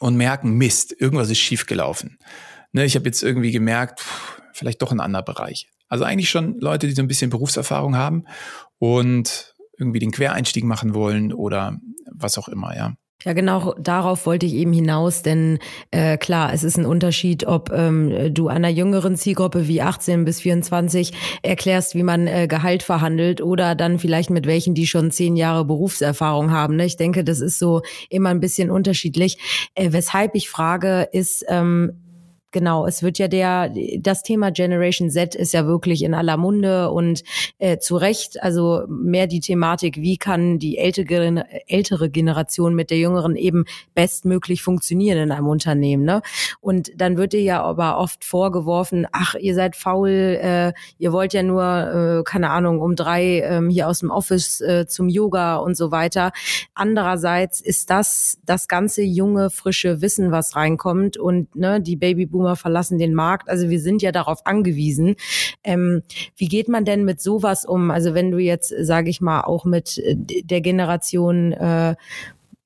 und 0.00 0.16
merken, 0.16 0.58
Mist, 0.58 0.94
irgendwas 0.98 1.30
ist 1.30 1.38
schiefgelaufen. 1.38 2.18
Ne, 2.72 2.84
ich 2.84 2.94
habe 2.94 3.06
jetzt 3.06 3.22
irgendwie 3.22 3.52
gemerkt, 3.52 4.00
pff, 4.00 4.42
vielleicht 4.52 4.82
doch 4.82 4.92
ein 4.92 5.00
anderer 5.00 5.22
Bereich. 5.22 5.70
Also 5.88 6.04
eigentlich 6.04 6.28
schon 6.28 6.58
Leute, 6.58 6.88
die 6.88 6.92
so 6.92 7.00
ein 7.00 7.08
bisschen 7.08 7.30
Berufserfahrung 7.30 7.96
haben 7.96 8.26
und 8.78 9.53
irgendwie 9.78 9.98
den 9.98 10.10
Quereinstieg 10.10 10.64
machen 10.64 10.94
wollen 10.94 11.32
oder 11.32 11.78
was 12.12 12.38
auch 12.38 12.48
immer, 12.48 12.76
ja. 12.76 12.94
Ja, 13.24 13.32
genau 13.32 13.74
darauf 13.78 14.26
wollte 14.26 14.44
ich 14.44 14.52
eben 14.52 14.74
hinaus, 14.74 15.22
denn 15.22 15.58
äh, 15.90 16.18
klar, 16.18 16.52
es 16.52 16.62
ist 16.62 16.76
ein 16.76 16.84
Unterschied, 16.84 17.46
ob 17.46 17.72
ähm, 17.72 18.34
du 18.34 18.48
einer 18.48 18.68
jüngeren 18.68 19.16
Zielgruppe 19.16 19.66
wie 19.66 19.80
18 19.80 20.26
bis 20.26 20.40
24 20.40 21.12
erklärst, 21.42 21.94
wie 21.94 22.02
man 22.02 22.26
äh, 22.26 22.46
Gehalt 22.48 22.82
verhandelt 22.82 23.40
oder 23.40 23.74
dann 23.74 23.98
vielleicht 23.98 24.28
mit 24.28 24.46
welchen, 24.46 24.74
die 24.74 24.86
schon 24.86 25.10
zehn 25.10 25.36
Jahre 25.36 25.64
Berufserfahrung 25.64 26.50
haben. 26.50 26.76
Ne? 26.76 26.84
Ich 26.84 26.98
denke, 26.98 27.24
das 27.24 27.40
ist 27.40 27.58
so 27.58 27.80
immer 28.10 28.28
ein 28.28 28.40
bisschen 28.40 28.70
unterschiedlich. 28.70 29.38
Äh, 29.74 29.92
weshalb 29.92 30.34
ich 30.34 30.50
frage, 30.50 31.08
ist, 31.10 31.46
ähm, 31.48 32.03
Genau, 32.54 32.86
es 32.86 33.02
wird 33.02 33.18
ja 33.18 33.26
der, 33.26 33.68
das 33.98 34.22
Thema 34.22 34.52
Generation 34.52 35.10
Z 35.10 35.34
ist 35.34 35.52
ja 35.52 35.66
wirklich 35.66 36.04
in 36.04 36.14
aller 36.14 36.36
Munde 36.36 36.88
und 36.92 37.24
äh, 37.58 37.78
zu 37.78 37.96
Recht, 37.96 38.40
also 38.44 38.84
mehr 38.88 39.26
die 39.26 39.40
Thematik, 39.40 39.96
wie 39.96 40.18
kann 40.18 40.60
die 40.60 40.78
ältere, 40.78 41.46
ältere 41.66 42.10
Generation 42.10 42.76
mit 42.76 42.90
der 42.90 42.98
jüngeren 42.98 43.34
eben 43.34 43.64
bestmöglich 43.96 44.62
funktionieren 44.62 45.18
in 45.18 45.32
einem 45.32 45.48
Unternehmen. 45.48 46.04
Ne? 46.04 46.22
Und 46.60 46.92
dann 46.94 47.16
wird 47.16 47.32
dir 47.32 47.42
ja 47.42 47.60
aber 47.60 47.98
oft 47.98 48.24
vorgeworfen, 48.24 49.08
ach, 49.10 49.34
ihr 49.34 49.56
seid 49.56 49.74
faul, 49.74 50.10
äh, 50.10 50.72
ihr 50.98 51.12
wollt 51.12 51.32
ja 51.32 51.42
nur, 51.42 52.20
äh, 52.20 52.22
keine 52.22 52.50
Ahnung, 52.50 52.80
um 52.80 52.94
drei 52.94 53.40
ähm, 53.40 53.68
hier 53.68 53.88
aus 53.88 53.98
dem 53.98 54.12
Office 54.12 54.60
äh, 54.60 54.86
zum 54.86 55.08
Yoga 55.08 55.56
und 55.56 55.76
so 55.76 55.90
weiter. 55.90 56.30
Andererseits 56.72 57.60
ist 57.60 57.90
das 57.90 58.38
das 58.46 58.68
ganze 58.68 59.02
junge, 59.02 59.50
frische 59.50 60.00
Wissen, 60.00 60.30
was 60.30 60.54
reinkommt 60.54 61.16
und 61.16 61.56
ne, 61.56 61.80
die 61.80 61.96
Babyboomer 61.96 62.43
Boomer 62.44 62.56
verlassen 62.56 62.98
den 62.98 63.14
Markt. 63.14 63.48
Also 63.48 63.70
wir 63.70 63.80
sind 63.80 64.02
ja 64.02 64.12
darauf 64.12 64.44
angewiesen. 64.46 65.16
Ähm, 65.62 66.02
wie 66.36 66.46
geht 66.46 66.68
man 66.68 66.84
denn 66.84 67.04
mit 67.04 67.20
sowas 67.20 67.64
um? 67.64 67.90
Also 67.90 68.14
wenn 68.14 68.30
du 68.30 68.38
jetzt, 68.38 68.74
sage 68.80 69.08
ich 69.08 69.20
mal, 69.20 69.42
auch 69.42 69.64
mit 69.64 69.98
äh, 69.98 70.14
der 70.16 70.60
Generation 70.60 71.52
äh, 71.52 71.94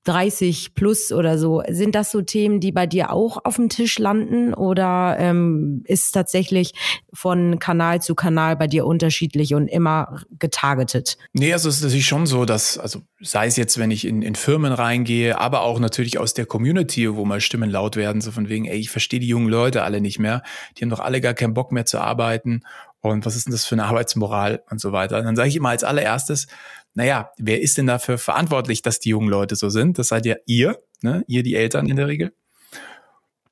30 0.08 0.74
plus 0.74 1.12
oder 1.12 1.38
so. 1.38 1.62
Sind 1.68 1.94
das 1.94 2.10
so 2.10 2.22
Themen, 2.22 2.60
die 2.60 2.72
bei 2.72 2.86
dir 2.86 3.12
auch 3.12 3.44
auf 3.44 3.56
dem 3.56 3.68
Tisch 3.68 3.98
landen 3.98 4.54
oder 4.54 5.16
ähm, 5.18 5.82
ist 5.84 6.12
tatsächlich 6.12 6.72
von 7.12 7.58
Kanal 7.58 8.00
zu 8.00 8.14
Kanal 8.14 8.56
bei 8.56 8.66
dir 8.66 8.86
unterschiedlich 8.86 9.54
und 9.54 9.68
immer 9.68 10.22
getargetet? 10.38 11.18
Nee, 11.34 11.52
also 11.52 11.68
es 11.68 11.76
ist 11.76 11.82
natürlich 11.82 12.06
schon 12.06 12.24
so, 12.24 12.46
dass, 12.46 12.78
also 12.78 13.02
sei 13.20 13.48
es 13.48 13.56
jetzt, 13.56 13.78
wenn 13.78 13.90
ich 13.90 14.06
in, 14.06 14.22
in 14.22 14.34
Firmen 14.34 14.72
reingehe, 14.72 15.38
aber 15.38 15.60
auch 15.60 15.78
natürlich 15.78 16.18
aus 16.18 16.32
der 16.32 16.46
Community, 16.46 17.14
wo 17.14 17.26
mal 17.26 17.42
Stimmen 17.42 17.68
laut 17.68 17.96
werden, 17.96 18.22
so 18.22 18.30
von 18.30 18.48
wegen, 18.48 18.64
ey, 18.64 18.78
ich 18.78 18.90
verstehe 18.90 19.20
die 19.20 19.28
jungen 19.28 19.48
Leute 19.48 19.82
alle 19.82 20.00
nicht 20.00 20.18
mehr, 20.18 20.42
die 20.76 20.84
haben 20.84 20.90
doch 20.90 21.00
alle 21.00 21.20
gar 21.20 21.34
keinen 21.34 21.52
Bock 21.52 21.70
mehr 21.70 21.84
zu 21.84 22.00
arbeiten 22.00 22.62
und 23.00 23.24
was 23.26 23.36
ist 23.36 23.46
denn 23.46 23.52
das 23.52 23.64
für 23.64 23.74
eine 23.74 23.84
Arbeitsmoral 23.84 24.62
und 24.70 24.80
so 24.80 24.92
weiter. 24.92 25.18
Und 25.18 25.24
dann 25.24 25.36
sage 25.36 25.48
ich 25.48 25.56
immer 25.56 25.68
als 25.68 25.84
allererstes, 25.84 26.48
naja, 26.94 27.30
wer 27.38 27.60
ist 27.60 27.78
denn 27.78 27.86
dafür 27.86 28.18
verantwortlich, 28.18 28.82
dass 28.82 29.00
die 29.00 29.10
jungen 29.10 29.28
Leute 29.28 29.56
so 29.56 29.68
sind? 29.68 29.98
Das 29.98 30.08
seid 30.08 30.26
ja 30.26 30.36
ihr, 30.46 30.78
ne? 31.02 31.24
ihr 31.28 31.42
die 31.42 31.54
Eltern 31.54 31.88
in 31.88 31.96
der 31.96 32.08
Regel. 32.08 32.32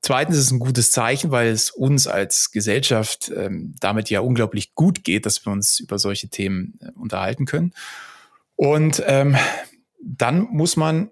Zweitens 0.00 0.36
ist 0.36 0.44
es 0.44 0.50
ein 0.52 0.60
gutes 0.60 0.92
Zeichen, 0.92 1.32
weil 1.32 1.48
es 1.48 1.70
uns 1.70 2.06
als 2.06 2.52
Gesellschaft 2.52 3.30
ähm, 3.34 3.74
damit 3.80 4.08
ja 4.08 4.20
unglaublich 4.20 4.74
gut 4.74 5.02
geht, 5.02 5.26
dass 5.26 5.44
wir 5.44 5.52
uns 5.52 5.80
über 5.80 5.98
solche 5.98 6.28
Themen 6.28 6.78
äh, 6.80 6.90
unterhalten 6.92 7.44
können. 7.44 7.72
Und 8.54 9.02
ähm, 9.06 9.36
dann 10.00 10.42
muss 10.42 10.76
man 10.76 11.10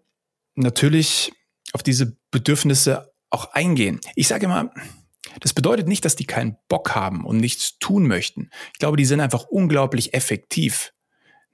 natürlich 0.54 1.32
auf 1.72 1.82
diese 1.82 2.16
Bedürfnisse 2.30 3.12
auch 3.30 3.52
eingehen. 3.52 4.00
Ich 4.14 4.28
sage 4.28 4.46
immer, 4.46 4.70
das 5.40 5.52
bedeutet 5.52 5.88
nicht, 5.88 6.04
dass 6.04 6.16
die 6.16 6.26
keinen 6.26 6.56
Bock 6.68 6.94
haben 6.94 7.26
und 7.26 7.38
nichts 7.38 7.78
tun 7.78 8.06
möchten. 8.06 8.50
Ich 8.72 8.78
glaube, 8.78 8.96
die 8.96 9.04
sind 9.04 9.20
einfach 9.20 9.44
unglaublich 9.46 10.14
effektiv. 10.14 10.93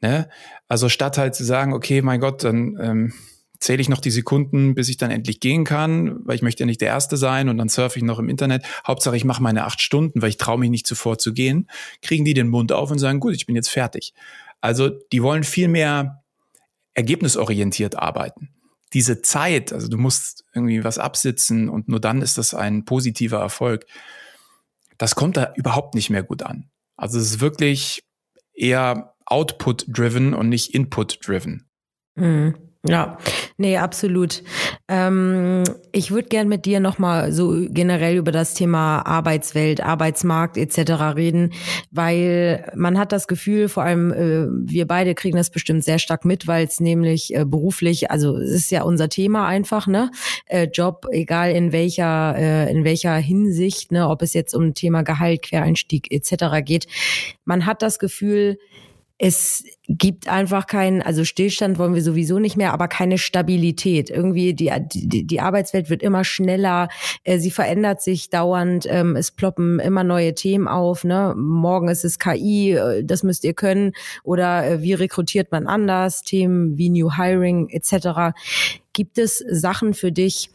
Ne? 0.01 0.29
Also 0.69 0.89
statt 0.89 1.19
halt 1.19 1.35
zu 1.35 1.45
sagen, 1.45 1.73
okay, 1.73 2.03
mein 2.03 2.21
Gott, 2.21 2.45
dann 2.45 2.79
ähm, 2.81 3.13
zähle 3.61 3.83
ich 3.83 3.91
noch 3.91 4.01
die 4.01 4.11
Sekunden, 4.11 4.75
bis 4.75 4.89
ich 4.89 4.97
dann 4.97 5.11
endlich 5.11 5.39
gehen 5.39 5.65
kann, 5.65 6.27
weil 6.27 6.35
ich 6.35 6.43
möchte 6.43 6.63
ja 6.63 6.67
nicht 6.67 6.81
der 6.81 6.89
Erste 6.89 7.19
sein 7.19 7.51
und 7.51 7.59
dann 7.59 7.69
surfe 7.69 7.99
ich 7.99 8.05
noch 8.05 8.19
im 8.19 8.31
Internet. 8.31 8.65
Hauptsache, 8.87 9.17
ich 9.17 9.25
mache 9.25 9.43
meine 9.43 9.65
acht 9.65 9.83
Stunden, 9.83 10.23
weil 10.23 10.31
ich 10.31 10.39
traue 10.39 10.59
mich 10.59 10.71
nicht 10.71 10.87
zuvor 10.87 11.19
zu 11.19 11.35
gehen. 11.35 11.69
Kriegen 12.01 12.25
die 12.25 12.35
den 12.35 12.49
Mund 12.49 12.73
auf 12.73 12.91
und 12.91 12.99
sagen, 12.99 13.21
gut, 13.21 13.35
ich 13.35 13.47
bin 13.47 13.55
jetzt 13.55 13.69
fertig. 13.69 14.15
Also 14.63 14.89
die 14.89 15.23
wollen 15.23 15.45
viel 15.45 15.69
mehr 15.69 16.23
ergebnisorientiert 16.95 17.97
arbeiten. 17.97 18.49
Diese 18.95 19.23
Zeit, 19.23 19.73
also 19.73 19.89
du 19.89 19.99
musst 19.99 20.45
irgendwie 20.55 20.83
was 20.83 20.99
absitzen 20.99 21.69
und 21.69 21.89
nur 21.89 22.01
dann 22.01 22.23
ist 22.23 22.39
das 22.39 22.55
ein 22.55 22.85
positiver 22.87 23.39
Erfolg. 23.39 23.87
Das 24.99 25.15
kommt 25.15 25.37
da 25.37 25.53
überhaupt 25.55 25.95
nicht 25.95 26.11
mehr 26.11 26.23
gut 26.23 26.43
an. 26.43 26.71
Also 26.97 27.19
es 27.19 27.27
ist 27.27 27.41
wirklich 27.41 28.05
eher 28.53 29.10
Output-driven 29.31 30.35
und 30.35 30.49
nicht 30.49 30.75
Input-driven. 30.75 31.69
Mhm. 32.17 32.55
Ja, 32.89 33.19
nee, 33.59 33.77
absolut. 33.77 34.43
Ähm, 34.89 35.65
ich 35.93 36.13
würde 36.13 36.29
gern 36.29 36.49
mit 36.49 36.65
dir 36.65 36.81
nochmal 36.81 37.31
so 37.31 37.55
generell 37.69 38.17
über 38.17 38.33
das 38.33 38.55
Thema 38.55 39.03
Arbeitswelt, 39.03 39.83
Arbeitsmarkt 39.83 40.57
etc. 40.57 41.15
reden, 41.15 41.53
weil 41.91 42.73
man 42.75 42.99
hat 42.99 43.13
das 43.13 43.29
Gefühl, 43.29 43.69
vor 43.69 43.83
allem 43.83 44.13
äh, 44.13 44.47
wir 44.67 44.87
beide 44.87 45.15
kriegen 45.15 45.37
das 45.37 45.51
bestimmt 45.51 45.85
sehr 45.85 45.99
stark 45.99 46.25
mit, 46.25 46.47
weil 46.47 46.67
es 46.67 46.81
nämlich 46.81 47.35
äh, 47.35 47.45
beruflich, 47.45 48.11
also 48.11 48.39
es 48.39 48.51
ist 48.51 48.71
ja 48.71 48.83
unser 48.83 49.11
Thema 49.11 49.47
einfach, 49.47 49.87
ne? 49.87 50.11
Äh, 50.47 50.69
Job, 50.73 51.05
egal 51.11 51.51
in 51.51 51.73
welcher 51.73 52.35
äh, 52.39 52.73
in 52.73 52.85
welcher 52.85 53.15
Hinsicht, 53.17 53.93
ne, 53.93 54.09
ob 54.09 54.23
es 54.23 54.33
jetzt 54.33 54.55
um 54.55 54.73
Thema 54.73 55.03
Gehalt, 55.03 55.43
Quereinstieg 55.43 56.11
etc. 56.11 56.65
geht, 56.65 56.87
man 57.45 57.67
hat 57.67 57.83
das 57.83 57.99
Gefühl, 57.99 58.57
es 59.23 59.65
gibt 59.87 60.29
einfach 60.29 60.67
keinen, 60.67 61.03
also 61.03 61.27
Stillstand 61.27 61.79
wollen 61.79 61.95
wir 61.95 62.03
sowieso 62.03 62.39
nicht 62.39 62.57
mehr, 62.57 62.73
aber 62.73 62.89
keine 62.89 63.19
Stabilität. 63.19 64.09
Irgendwie 64.09 64.55
die, 64.55 64.73
die, 64.95 65.27
die 65.27 65.41
Arbeitswelt 65.41 65.91
wird 65.91 66.03
immer 66.03 66.25
schneller, 66.25 66.89
äh, 67.25 67.39
sie 67.39 67.51
verändert 67.51 68.01
sich 68.01 68.31
dauernd, 68.31 68.87
ähm, 68.89 69.17
es 69.17 69.31
ploppen 69.31 69.79
immer 69.79 70.05
neue 70.05 70.35
Themen 70.35 70.69
auf. 70.69 71.05
Ne? 71.05 71.35
Morgen 71.37 71.89
ist 71.89 72.03
es 72.03 72.19
KI, 72.19 72.73
äh, 72.73 73.05
das 73.05 73.23
müsst 73.23 73.45
ihr 73.45 73.53
können. 73.53 73.93
Oder 74.25 74.67
äh, 74.67 74.83
wie 74.83 74.95
rekrutiert 74.95 75.53
man 75.53 75.67
anders, 75.67 76.23
Themen 76.23 76.79
wie 76.79 76.89
New 76.89 77.15
Hiring 77.15 77.69
etc. 77.69 78.35
Gibt 78.95 79.19
es 79.19 79.37
Sachen 79.37 79.93
für 79.93 80.13
dich, 80.13 80.49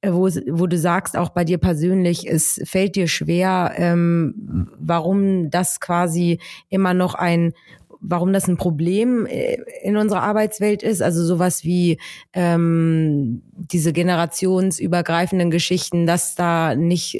äh, 0.00 0.10
wo, 0.12 0.28
wo 0.28 0.66
du 0.66 0.78
sagst, 0.78 1.18
auch 1.18 1.28
bei 1.28 1.44
dir 1.44 1.58
persönlich, 1.58 2.26
es 2.26 2.62
fällt 2.64 2.96
dir 2.96 3.08
schwer, 3.08 3.74
ähm, 3.76 4.70
warum 4.78 5.50
das 5.50 5.80
quasi 5.80 6.40
immer 6.70 6.94
noch 6.94 7.14
ein 7.14 7.52
warum 8.00 8.32
das 8.32 8.48
ein 8.48 8.56
Problem 8.56 9.26
äh, 9.26 9.58
in 9.82 9.96
unserer 9.96 10.22
Arbeitswelt 10.22 10.82
ist. 10.82 11.02
Also 11.02 11.24
sowas 11.24 11.64
wie 11.64 11.98
ähm, 12.32 13.42
diese 13.56 13.92
generationsübergreifenden 13.92 15.50
Geschichten, 15.50 16.06
dass 16.06 16.34
da 16.34 16.74
nicht 16.74 17.18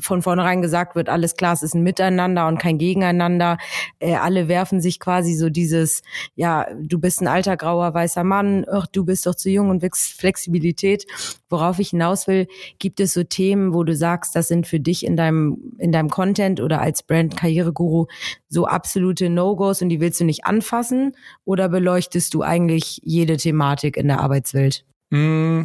von 0.00 0.22
vornherein 0.22 0.62
gesagt 0.62 0.96
wird, 0.96 1.08
alles 1.08 1.36
klar, 1.36 1.52
es 1.54 1.62
ist 1.62 1.74
ein 1.74 1.82
Miteinander 1.82 2.48
und 2.48 2.58
kein 2.58 2.78
Gegeneinander. 2.78 3.58
Äh, 3.98 4.14
alle 4.14 4.48
werfen 4.48 4.80
sich 4.80 5.00
quasi 5.00 5.34
so 5.34 5.50
dieses, 5.50 6.02
ja, 6.34 6.66
du 6.80 6.98
bist 6.98 7.20
ein 7.20 7.28
alter 7.28 7.56
grauer 7.56 7.94
weißer 7.94 8.24
Mann, 8.24 8.64
ach, 8.70 8.86
du 8.86 9.04
bist 9.04 9.26
doch 9.26 9.34
zu 9.34 9.50
jung 9.50 9.70
und 9.70 9.84
Flexibilität. 9.94 11.06
Worauf 11.48 11.78
ich 11.78 11.90
hinaus 11.90 12.26
will, 12.26 12.48
gibt 12.78 13.00
es 13.00 13.12
so 13.12 13.22
Themen, 13.22 13.72
wo 13.72 13.84
du 13.84 13.94
sagst, 13.94 14.34
das 14.34 14.48
sind 14.48 14.66
für 14.66 14.80
dich 14.80 15.04
in 15.04 15.16
deinem 15.16 15.74
in 15.78 15.92
deinem 15.92 16.10
Content 16.10 16.60
oder 16.60 16.80
als 16.80 17.02
Brand 17.02 17.36
Karriereguru 17.36 18.06
so 18.48 18.66
absolute 18.66 19.28
No-Gos 19.28 19.82
und 19.82 19.88
die 19.88 20.00
willst 20.00 20.15
willst 20.16 20.20
du 20.20 20.24
nicht 20.24 20.46
anfassen 20.46 21.14
oder 21.44 21.68
beleuchtest 21.68 22.32
du 22.32 22.42
eigentlich 22.42 23.00
jede 23.04 23.36
Thematik 23.36 23.96
in 23.96 24.08
der 24.08 24.20
Arbeitswelt? 24.20 24.84
Mm, 25.10 25.64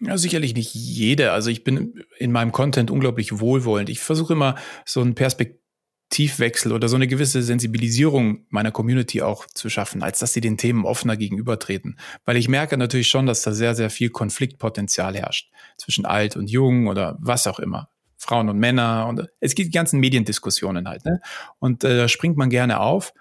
ja, 0.00 0.18
sicherlich 0.18 0.54
nicht 0.54 0.74
jede. 0.74 1.30
Also 1.32 1.50
ich 1.50 1.62
bin 1.62 2.02
in 2.18 2.32
meinem 2.32 2.50
Content 2.50 2.90
unglaublich 2.90 3.38
wohlwollend. 3.38 3.88
Ich 3.88 4.00
versuche 4.00 4.32
immer 4.32 4.56
so 4.84 5.00
einen 5.00 5.14
Perspektivwechsel 5.14 6.72
oder 6.72 6.88
so 6.88 6.96
eine 6.96 7.06
gewisse 7.06 7.42
Sensibilisierung 7.42 8.44
meiner 8.48 8.72
Community 8.72 9.22
auch 9.22 9.46
zu 9.46 9.70
schaffen, 9.70 10.02
als 10.02 10.18
dass 10.18 10.32
sie 10.32 10.40
den 10.40 10.58
Themen 10.58 10.84
offener 10.84 11.16
gegenübertreten. 11.16 11.96
Weil 12.24 12.36
ich 12.36 12.48
merke 12.48 12.76
natürlich 12.76 13.08
schon, 13.08 13.26
dass 13.26 13.42
da 13.42 13.52
sehr, 13.52 13.76
sehr 13.76 13.90
viel 13.90 14.10
Konfliktpotenzial 14.10 15.16
herrscht 15.16 15.52
zwischen 15.78 16.06
alt 16.06 16.34
und 16.36 16.50
jung 16.50 16.88
oder 16.88 17.16
was 17.20 17.46
auch 17.46 17.60
immer. 17.60 17.88
Frauen 18.18 18.48
und 18.48 18.58
Männer 18.58 19.06
und 19.08 19.28
es 19.40 19.54
gibt 19.54 19.68
die 19.68 19.76
ganzen 19.76 20.00
Mediendiskussionen 20.00 20.88
halt. 20.88 21.04
Ne? 21.04 21.20
Und 21.60 21.84
äh, 21.84 21.96
da 21.96 22.08
springt 22.08 22.36
man 22.36 22.50
gerne 22.50 22.80
auf, 22.80 23.12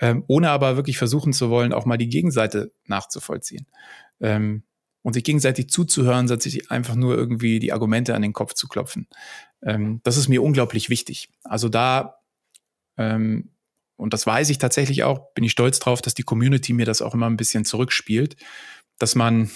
ähm, 0.00 0.24
ohne 0.26 0.50
aber 0.50 0.76
wirklich 0.76 0.98
versuchen 0.98 1.32
zu 1.32 1.50
wollen, 1.50 1.72
auch 1.72 1.84
mal 1.84 1.98
die 1.98 2.08
Gegenseite 2.08 2.72
nachzuvollziehen. 2.86 3.66
Ähm, 4.20 4.64
und 5.02 5.14
sich 5.14 5.24
gegenseitig 5.24 5.70
zuzuhören, 5.70 6.26
statt 6.26 6.42
sich 6.42 6.70
einfach 6.70 6.94
nur 6.94 7.16
irgendwie 7.16 7.58
die 7.58 7.72
Argumente 7.72 8.14
an 8.14 8.22
den 8.22 8.34
Kopf 8.34 8.54
zu 8.54 8.68
klopfen. 8.68 9.08
Ähm, 9.62 10.00
das 10.02 10.16
ist 10.16 10.28
mir 10.28 10.42
unglaublich 10.42 10.90
wichtig. 10.90 11.30
Also 11.42 11.68
da, 11.68 12.18
ähm, 12.98 13.50
und 13.96 14.12
das 14.12 14.26
weiß 14.26 14.50
ich 14.50 14.58
tatsächlich 14.58 15.04
auch, 15.04 15.32
bin 15.32 15.44
ich 15.44 15.52
stolz 15.52 15.78
drauf, 15.78 16.02
dass 16.02 16.14
die 16.14 16.22
Community 16.22 16.72
mir 16.72 16.86
das 16.86 17.02
auch 17.02 17.14
immer 17.14 17.28
ein 17.28 17.36
bisschen 17.36 17.64
zurückspielt, 17.64 18.36
dass 18.98 19.14
man 19.14 19.50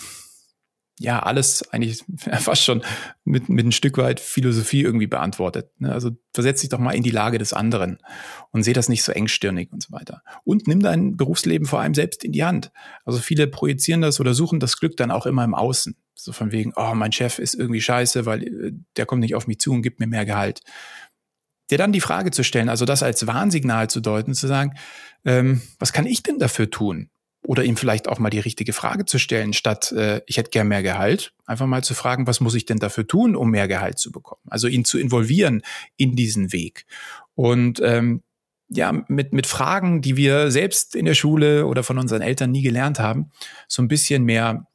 ja 0.98 1.20
alles 1.20 1.68
eigentlich 1.70 2.04
fast 2.16 2.62
schon 2.62 2.82
mit, 3.24 3.48
mit 3.48 3.66
ein 3.66 3.72
Stück 3.72 3.98
weit 3.98 4.20
Philosophie 4.20 4.82
irgendwie 4.82 5.06
beantwortet. 5.06 5.70
Ne? 5.78 5.92
Also 5.92 6.10
versetz 6.32 6.60
dich 6.60 6.70
doch 6.70 6.78
mal 6.78 6.92
in 6.92 7.02
die 7.02 7.10
Lage 7.10 7.38
des 7.38 7.52
anderen 7.52 7.98
und 8.50 8.62
seh 8.62 8.72
das 8.72 8.88
nicht 8.88 9.02
so 9.02 9.12
engstirnig 9.12 9.72
und 9.72 9.82
so 9.82 9.92
weiter. 9.92 10.22
Und 10.44 10.68
nimm 10.68 10.80
dein 10.80 11.16
Berufsleben 11.16 11.66
vor 11.66 11.80
allem 11.80 11.94
selbst 11.94 12.24
in 12.24 12.32
die 12.32 12.44
Hand. 12.44 12.70
Also 13.04 13.18
viele 13.18 13.46
projizieren 13.46 14.02
das 14.02 14.20
oder 14.20 14.34
suchen 14.34 14.60
das 14.60 14.78
Glück 14.78 14.96
dann 14.96 15.10
auch 15.10 15.26
immer 15.26 15.44
im 15.44 15.54
Außen. 15.54 15.96
So 16.14 16.32
von 16.32 16.52
wegen, 16.52 16.72
oh, 16.76 16.94
mein 16.94 17.12
Chef 17.12 17.38
ist 17.38 17.54
irgendwie 17.54 17.80
scheiße, 17.80 18.24
weil 18.24 18.42
äh, 18.42 18.72
der 18.96 19.06
kommt 19.06 19.20
nicht 19.20 19.34
auf 19.34 19.46
mich 19.46 19.58
zu 19.58 19.72
und 19.72 19.82
gibt 19.82 19.98
mir 19.98 20.06
mehr 20.06 20.24
Gehalt. 20.24 20.60
Dir 21.70 21.78
dann 21.78 21.92
die 21.92 22.00
Frage 22.00 22.30
zu 22.30 22.44
stellen, 22.44 22.68
also 22.68 22.84
das 22.84 23.02
als 23.02 23.26
Warnsignal 23.26 23.88
zu 23.88 24.00
deuten, 24.00 24.34
zu 24.34 24.46
sagen, 24.46 24.74
ähm, 25.24 25.62
was 25.78 25.92
kann 25.92 26.06
ich 26.06 26.22
denn 26.22 26.38
dafür 26.38 26.70
tun? 26.70 27.08
Oder 27.46 27.64
ihm 27.64 27.76
vielleicht 27.76 28.08
auch 28.08 28.18
mal 28.18 28.30
die 28.30 28.40
richtige 28.40 28.72
Frage 28.72 29.04
zu 29.04 29.18
stellen, 29.18 29.52
statt 29.52 29.92
äh, 29.92 30.22
ich 30.26 30.38
hätte 30.38 30.50
gern 30.50 30.68
mehr 30.68 30.82
Gehalt, 30.82 31.34
einfach 31.46 31.66
mal 31.66 31.84
zu 31.84 31.94
fragen, 31.94 32.26
was 32.26 32.40
muss 32.40 32.54
ich 32.54 32.64
denn 32.64 32.78
dafür 32.78 33.06
tun, 33.06 33.36
um 33.36 33.50
mehr 33.50 33.68
Gehalt 33.68 33.98
zu 33.98 34.10
bekommen? 34.10 34.42
Also 34.48 34.66
ihn 34.66 34.84
zu 34.84 34.98
involvieren 34.98 35.62
in 35.96 36.16
diesen 36.16 36.52
Weg. 36.52 36.86
Und 37.34 37.80
ähm, 37.80 38.22
ja, 38.68 38.92
mit, 39.08 39.32
mit 39.32 39.46
Fragen, 39.46 40.00
die 40.00 40.16
wir 40.16 40.50
selbst 40.50 40.96
in 40.96 41.04
der 41.04 41.14
Schule 41.14 41.66
oder 41.66 41.82
von 41.82 41.98
unseren 41.98 42.22
Eltern 42.22 42.50
nie 42.50 42.62
gelernt 42.62 42.98
haben, 42.98 43.30
so 43.68 43.82
ein 43.82 43.88
bisschen 43.88 44.24
mehr 44.24 44.66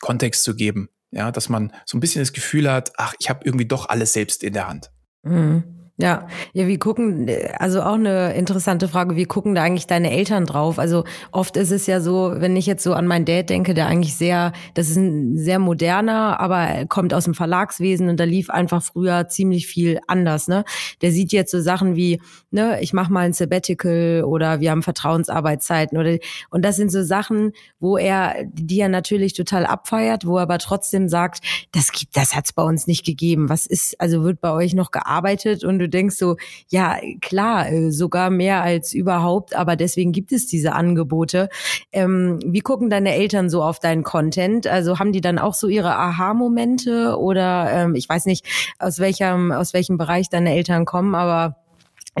Kontext 0.00 0.42
zu 0.44 0.54
geben. 0.54 0.88
Ja, 1.10 1.32
dass 1.32 1.48
man 1.48 1.72
so 1.86 1.96
ein 1.96 2.00
bisschen 2.00 2.20
das 2.20 2.34
Gefühl 2.34 2.70
hat, 2.70 2.92
ach, 2.96 3.14
ich 3.18 3.30
habe 3.30 3.40
irgendwie 3.44 3.66
doch 3.66 3.88
alles 3.88 4.12
selbst 4.12 4.42
in 4.42 4.52
der 4.52 4.68
Hand. 4.68 4.90
Mhm. 5.22 5.77
Ja, 6.00 6.28
ja, 6.52 6.68
wie 6.68 6.78
gucken, 6.78 7.28
also 7.58 7.82
auch 7.82 7.94
eine 7.94 8.32
interessante 8.34 8.86
Frage, 8.86 9.16
wie 9.16 9.24
gucken 9.24 9.56
da 9.56 9.64
eigentlich 9.64 9.88
deine 9.88 10.12
Eltern 10.12 10.46
drauf? 10.46 10.78
Also 10.78 11.02
oft 11.32 11.56
ist 11.56 11.72
es 11.72 11.88
ja 11.88 12.00
so, 12.00 12.34
wenn 12.36 12.54
ich 12.54 12.66
jetzt 12.66 12.84
so 12.84 12.94
an 12.94 13.08
meinen 13.08 13.24
Dad 13.24 13.50
denke, 13.50 13.74
der 13.74 13.88
eigentlich 13.88 14.14
sehr, 14.14 14.52
das 14.74 14.90
ist 14.90 14.96
ein 14.96 15.36
sehr 15.36 15.58
moderner, 15.58 16.38
aber 16.38 16.58
er 16.58 16.86
kommt 16.86 17.12
aus 17.12 17.24
dem 17.24 17.34
Verlagswesen 17.34 18.08
und 18.08 18.20
da 18.20 18.22
lief 18.22 18.48
einfach 18.48 18.80
früher 18.80 19.26
ziemlich 19.26 19.66
viel 19.66 19.98
anders, 20.06 20.46
ne? 20.46 20.62
Der 21.02 21.10
sieht 21.10 21.32
jetzt 21.32 21.50
so 21.50 21.60
Sachen 21.60 21.96
wie, 21.96 22.20
ne, 22.52 22.80
ich 22.80 22.92
mache 22.92 23.12
mal 23.12 23.26
ein 23.26 23.32
Sabbatical 23.32 24.22
oder 24.24 24.60
wir 24.60 24.70
haben 24.70 24.84
Vertrauensarbeitszeiten 24.84 25.98
oder 25.98 26.18
und 26.50 26.64
das 26.64 26.76
sind 26.76 26.92
so 26.92 27.02
Sachen, 27.02 27.50
wo 27.80 27.96
er 27.96 28.36
die 28.52 28.78
er 28.78 28.88
natürlich 28.88 29.32
total 29.32 29.66
abfeiert, 29.66 30.24
wo 30.24 30.36
er 30.36 30.42
aber 30.42 30.58
trotzdem 30.58 31.08
sagt, 31.08 31.40
das 31.72 31.90
gibt 31.90 32.16
das 32.16 32.36
hat's 32.36 32.52
bei 32.52 32.62
uns 32.62 32.86
nicht 32.86 33.04
gegeben. 33.04 33.48
Was 33.48 33.66
ist 33.66 34.00
also 34.00 34.22
wird 34.22 34.40
bei 34.40 34.52
euch 34.52 34.74
noch 34.74 34.92
gearbeitet 34.92 35.64
und 35.64 35.87
du 35.88 35.96
denkst 35.96 36.16
so, 36.16 36.36
ja, 36.68 36.98
klar, 37.20 37.70
äh, 37.70 37.90
sogar 37.90 38.30
mehr 38.30 38.62
als 38.62 38.92
überhaupt, 38.92 39.56
aber 39.56 39.76
deswegen 39.76 40.12
gibt 40.12 40.32
es 40.32 40.46
diese 40.46 40.72
Angebote. 40.74 41.48
Ähm, 41.92 42.38
wie 42.44 42.60
gucken 42.60 42.90
deine 42.90 43.14
Eltern 43.14 43.48
so 43.48 43.62
auf 43.62 43.80
deinen 43.80 44.02
Content? 44.02 44.66
Also 44.66 44.98
haben 44.98 45.12
die 45.12 45.20
dann 45.20 45.38
auch 45.38 45.54
so 45.54 45.68
ihre 45.68 45.96
Aha-Momente 45.96 47.16
oder 47.18 47.70
ähm, 47.72 47.94
ich 47.94 48.08
weiß 48.08 48.26
nicht, 48.26 48.46
aus 48.78 48.98
welchem, 48.98 49.52
aus 49.52 49.72
welchem 49.72 49.96
Bereich 49.98 50.28
deine 50.28 50.54
Eltern 50.54 50.84
kommen, 50.84 51.14
aber 51.14 51.56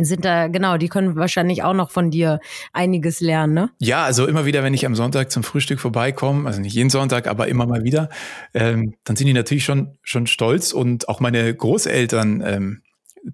sind 0.04 0.24
da, 0.24 0.48
genau, 0.48 0.76
die 0.76 0.88
können 0.88 1.16
wahrscheinlich 1.16 1.62
auch 1.62 1.74
noch 1.74 1.90
von 1.90 2.10
dir 2.10 2.40
einiges 2.72 3.20
lernen, 3.20 3.54
ne? 3.54 3.70
Ja, 3.78 4.04
also 4.04 4.26
immer 4.26 4.44
wieder, 4.44 4.62
wenn 4.62 4.74
ich 4.74 4.86
am 4.86 4.94
Sonntag 4.94 5.30
zum 5.30 5.42
Frühstück 5.42 5.80
vorbeikomme, 5.80 6.46
also 6.46 6.60
nicht 6.60 6.74
jeden 6.74 6.90
Sonntag, 6.90 7.26
aber 7.26 7.48
immer 7.48 7.66
mal 7.66 7.84
wieder, 7.84 8.08
ähm, 8.54 8.94
dann 9.04 9.16
sind 9.16 9.26
die 9.26 9.32
natürlich 9.32 9.64
schon, 9.64 9.98
schon 10.02 10.26
stolz 10.26 10.72
und 10.72 11.08
auch 11.08 11.20
meine 11.20 11.52
Großeltern 11.52 12.42
ähm, 12.46 12.82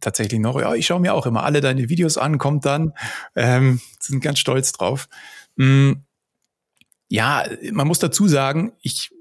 tatsächlich 0.00 0.40
noch, 0.40 0.60
ja, 0.60 0.74
ich 0.74 0.86
schaue 0.86 1.00
mir 1.00 1.14
auch 1.14 1.26
immer 1.26 1.44
alle 1.44 1.60
deine 1.60 1.88
Videos 1.88 2.18
an, 2.18 2.38
kommt 2.38 2.64
dann, 2.64 2.92
ähm, 3.36 3.80
sind 4.00 4.22
ganz 4.22 4.38
stolz 4.38 4.72
drauf. 4.72 5.08
Mm, 5.56 5.92
ja, 7.08 7.44
man 7.72 7.86
muss 7.86 7.98
dazu 7.98 8.28
sagen, 8.28 8.72
ich, 8.82 9.12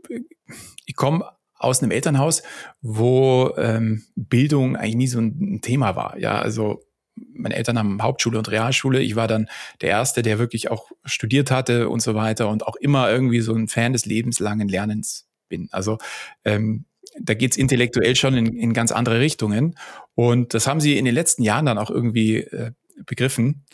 ich 0.86 0.96
komme 0.96 1.30
aus 1.64 1.82
einem 1.82 1.92
Elternhaus, 1.92 2.44
wo 2.82 3.54
ähm, 3.58 4.04
Bildung 4.16 4.76
eigentlich 4.76 4.96
nie 4.96 5.08
so 5.08 5.20
ein 5.20 5.62
Thema 5.62 5.96
war. 5.96 6.18
Ja, 6.18 6.40
also 6.42 6.84
meine 7.16 7.56
Eltern 7.56 7.78
haben 7.78 8.02
Hauptschule 8.02 8.38
und 8.38 8.50
Realschule. 8.50 9.02
Ich 9.02 9.16
war 9.16 9.28
dann 9.28 9.48
der 9.82 9.90
Erste, 9.90 10.22
der 10.22 10.40
wirklich 10.40 10.72
auch 10.72 10.92
studiert 11.06 11.52
hatte 11.52 11.90
und 11.90 12.02
so 12.02 12.16
weiter 12.16 12.50
und 12.50 12.66
auch 12.66 12.76
immer 12.76 13.10
irgendwie 13.10 13.42
so 13.42 13.54
ein 13.54 13.68
Fan 13.68 13.94
des 13.94 14.06
lebenslangen 14.06 14.68
Lernens 14.68 15.28
bin. 15.48 15.70
Also 15.72 16.00
ähm, 16.44 16.86
da 17.20 17.34
geht's 17.34 17.58
intellektuell 17.58 18.16
schon 18.16 18.36
in, 18.36 18.58
in 18.58 18.74
ganz 18.74 18.92
andere 18.92 19.20
Richtungen. 19.20 19.76
Und 20.16 20.54
das 20.54 20.68
haben 20.68 20.80
sie 20.80 20.98
in 20.98 21.06
den 21.06 21.14
letzten 21.14 21.44
Jahren 21.44 21.66
dann 21.66 21.78
auch 21.78 21.90
irgendwie 21.90 22.38
äh, 22.38 22.72
begriffen 23.06 23.66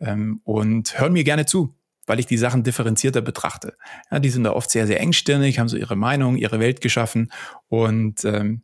ähm, 0.00 0.40
und 0.44 0.98
hören 0.98 1.12
mir 1.12 1.24
gerne 1.24 1.46
zu, 1.46 1.74
weil 2.06 2.20
ich 2.20 2.26
die 2.26 2.38
Sachen 2.38 2.62
differenzierter 2.62 3.20
betrachte. 3.20 3.76
Ja, 4.10 4.18
die 4.18 4.30
sind 4.30 4.44
da 4.44 4.52
oft 4.52 4.70
sehr, 4.70 4.86
sehr 4.86 5.00
engstirnig, 5.00 5.58
haben 5.58 5.68
so 5.68 5.76
ihre 5.76 5.96
Meinung, 5.96 6.36
ihre 6.36 6.60
Welt 6.60 6.80
geschaffen 6.80 7.30
und 7.68 8.24
ähm, 8.24 8.62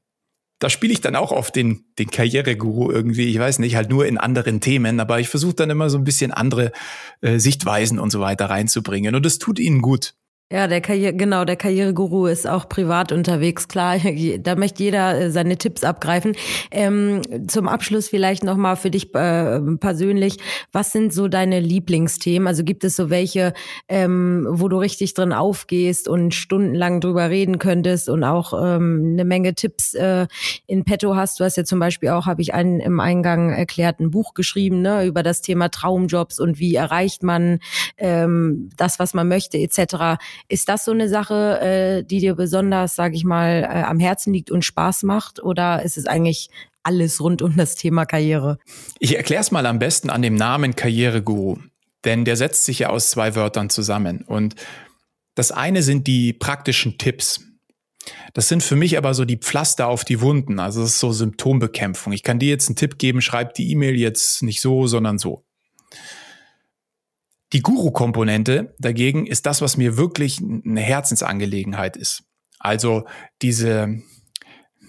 da 0.58 0.70
spiele 0.70 0.92
ich 0.92 1.02
dann 1.02 1.16
auch 1.16 1.32
oft 1.32 1.54
den, 1.54 1.84
den 1.98 2.10
Karriereguru 2.10 2.90
irgendwie, 2.90 3.28
ich 3.28 3.38
weiß 3.38 3.58
nicht, 3.58 3.76
halt 3.76 3.90
nur 3.90 4.06
in 4.06 4.16
anderen 4.16 4.60
Themen, 4.62 5.00
aber 5.00 5.20
ich 5.20 5.28
versuche 5.28 5.54
dann 5.54 5.68
immer 5.68 5.90
so 5.90 5.98
ein 5.98 6.04
bisschen 6.04 6.32
andere 6.32 6.72
äh, 7.20 7.38
Sichtweisen 7.38 7.98
und 7.98 8.10
so 8.10 8.20
weiter 8.20 8.46
reinzubringen 8.46 9.14
und 9.14 9.26
das 9.26 9.38
tut 9.38 9.58
ihnen 9.58 9.82
gut. 9.82 10.14
Ja, 10.52 10.68
der 10.68 10.80
Karriere, 10.80 11.12
genau, 11.12 11.44
der 11.44 11.56
Karriereguru 11.56 12.26
ist 12.26 12.46
auch 12.46 12.68
privat 12.68 13.10
unterwegs, 13.10 13.66
klar. 13.66 13.96
Da 14.38 14.54
möchte 14.54 14.84
jeder 14.84 15.20
äh, 15.20 15.30
seine 15.32 15.58
Tipps 15.58 15.82
abgreifen. 15.82 16.36
Ähm, 16.70 17.20
zum 17.48 17.66
Abschluss 17.66 18.08
vielleicht 18.08 18.44
nochmal 18.44 18.76
für 18.76 18.92
dich 18.92 19.12
äh, 19.16 19.60
persönlich. 19.80 20.36
Was 20.70 20.92
sind 20.92 21.12
so 21.12 21.26
deine 21.26 21.58
Lieblingsthemen? 21.58 22.46
Also 22.46 22.62
gibt 22.62 22.84
es 22.84 22.94
so 22.94 23.10
welche, 23.10 23.54
ähm, 23.88 24.46
wo 24.48 24.68
du 24.68 24.76
richtig 24.76 25.14
drin 25.14 25.32
aufgehst 25.32 26.06
und 26.06 26.32
stundenlang 26.32 27.00
drüber 27.00 27.28
reden 27.28 27.58
könntest 27.58 28.08
und 28.08 28.22
auch 28.22 28.52
ähm, 28.52 29.14
eine 29.14 29.24
Menge 29.24 29.56
Tipps 29.56 29.94
äh, 29.94 30.28
in 30.68 30.84
petto 30.84 31.16
hast? 31.16 31.40
Du 31.40 31.44
hast 31.44 31.56
ja 31.56 31.64
zum 31.64 31.80
Beispiel 31.80 32.10
auch, 32.10 32.26
habe 32.26 32.40
ich 32.40 32.54
einen 32.54 32.78
im 32.78 33.00
Eingang 33.00 33.50
erklärt, 33.50 33.98
ein 33.98 34.12
Buch 34.12 34.32
geschrieben, 34.32 34.80
ne, 34.80 35.06
über 35.06 35.24
das 35.24 35.40
Thema 35.40 35.70
Traumjobs 35.70 36.38
und 36.38 36.60
wie 36.60 36.76
erreicht 36.76 37.24
man 37.24 37.58
ähm, 37.98 38.70
das, 38.76 39.00
was 39.00 39.12
man 39.12 39.26
möchte, 39.26 39.58
etc. 39.58 40.18
Ist 40.48 40.68
das 40.68 40.84
so 40.84 40.92
eine 40.92 41.08
Sache, 41.08 41.60
äh, 41.60 42.04
die 42.04 42.20
dir 42.20 42.34
besonders, 42.34 42.94
sage 42.94 43.16
ich 43.16 43.24
mal, 43.24 43.62
äh, 43.62 43.82
am 43.82 43.98
Herzen 43.98 44.32
liegt 44.32 44.50
und 44.50 44.64
Spaß 44.64 45.02
macht? 45.02 45.42
Oder 45.42 45.82
ist 45.82 45.96
es 45.96 46.06
eigentlich 46.06 46.50
alles 46.82 47.20
rund 47.20 47.42
um 47.42 47.56
das 47.56 47.74
Thema 47.74 48.06
Karriere? 48.06 48.58
Ich 48.98 49.16
erkläre 49.16 49.40
es 49.40 49.50
mal 49.50 49.66
am 49.66 49.78
besten 49.78 50.10
an 50.10 50.22
dem 50.22 50.34
Namen 50.34 50.76
Karriereguru. 50.76 51.58
Denn 52.04 52.24
der 52.24 52.36
setzt 52.36 52.64
sich 52.64 52.80
ja 52.80 52.90
aus 52.90 53.10
zwei 53.10 53.34
Wörtern 53.34 53.68
zusammen. 53.68 54.22
Und 54.26 54.54
das 55.34 55.50
eine 55.50 55.82
sind 55.82 56.06
die 56.06 56.32
praktischen 56.32 56.98
Tipps. 56.98 57.40
Das 58.34 58.48
sind 58.48 58.62
für 58.62 58.76
mich 58.76 58.96
aber 58.96 59.14
so 59.14 59.24
die 59.24 59.38
Pflaster 59.38 59.88
auf 59.88 60.04
die 60.04 60.20
Wunden. 60.20 60.60
Also 60.60 60.82
es 60.82 60.90
ist 60.90 61.00
so 61.00 61.12
Symptombekämpfung. 61.12 62.12
Ich 62.12 62.22
kann 62.22 62.38
dir 62.38 62.48
jetzt 62.48 62.68
einen 62.68 62.76
Tipp 62.76 62.98
geben, 62.98 63.20
schreib 63.20 63.54
die 63.54 63.70
E-Mail 63.72 63.96
jetzt 63.96 64.42
nicht 64.42 64.60
so, 64.60 64.86
sondern 64.86 65.18
so. 65.18 65.44
Die 67.52 67.62
Guru-Komponente 67.62 68.74
dagegen 68.78 69.26
ist 69.26 69.46
das, 69.46 69.60
was 69.60 69.76
mir 69.76 69.96
wirklich 69.96 70.40
eine 70.40 70.80
Herzensangelegenheit 70.80 71.96
ist. 71.96 72.24
Also 72.58 73.04
diese, 73.42 74.02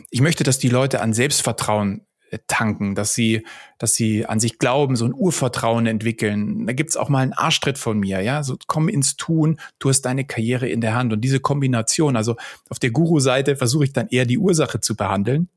ich 0.10 0.22
möchte, 0.22 0.44
dass 0.44 0.58
die 0.58 0.70
Leute 0.70 1.02
an 1.02 1.14
Selbstvertrauen 1.14 2.08
äh, 2.32 2.40
tanken, 2.48 2.96
dass 2.96 3.14
sie, 3.14 3.46
dass 3.78 3.94
sie 3.94 4.26
an 4.26 4.40
sich 4.40 4.58
glauben, 4.58 4.96
so 4.96 5.06
ein 5.06 5.14
Urvertrauen 5.14 5.86
entwickeln. 5.86 6.66
Da 6.66 6.74
gibt's 6.74 6.98
auch 6.98 7.10
mal 7.10 7.20
einen 7.20 7.34
Arschtritt 7.34 7.78
von 7.78 8.00
mir, 8.00 8.22
ja, 8.22 8.42
so 8.42 8.58
komm 8.66 8.90
ins 8.90 9.18
Tun, 9.18 9.60
du 9.80 9.90
hast 9.90 10.02
deine 10.02 10.26
Karriere 10.26 10.68
in 10.68 10.82
der 10.82 10.96
Hand 10.96 11.14
und 11.14 11.22
diese 11.22 11.40
Kombination, 11.40 12.16
also 12.16 12.36
auf 12.70 12.80
der 12.80 12.92
Guru-Seite 12.92 13.56
versuche 13.56 13.86
ich 13.86 13.94
dann 13.94 14.08
eher 14.08 14.26
die 14.26 14.40
Ursache 14.40 14.80
zu 14.80 14.96
behandeln 14.96 15.50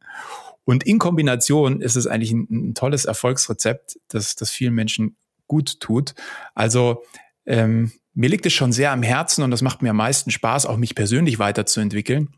und 0.65 0.85
in 0.85 0.99
Kombination 0.99 1.81
ist 1.81 1.97
es 1.97 2.07
eigentlich 2.07 2.33
ein, 2.33 2.47
ein 2.51 2.75
tolles 2.75 3.05
Erfolgsrezept, 3.05 3.99
das, 4.09 4.37
das 4.37 4.51
vielen 4.51 4.75
Menschen 4.75 5.17
gut 5.51 5.81
tut. 5.81 6.15
Also 6.55 7.03
ähm, 7.45 7.91
mir 8.15 8.29
liegt 8.29 8.47
es 8.47 8.53
schon 8.53 8.73
sehr 8.73 8.93
am 8.93 9.03
Herzen 9.03 9.43
und 9.43 9.51
das 9.51 9.63
macht 9.63 9.83
mir 9.83 9.91
am 9.91 9.97
meisten 9.97 10.31
Spaß, 10.31 10.67
auch 10.67 10.77
mich 10.77 10.95
persönlich 10.95 11.41
weiterzuentwickeln 11.41 12.37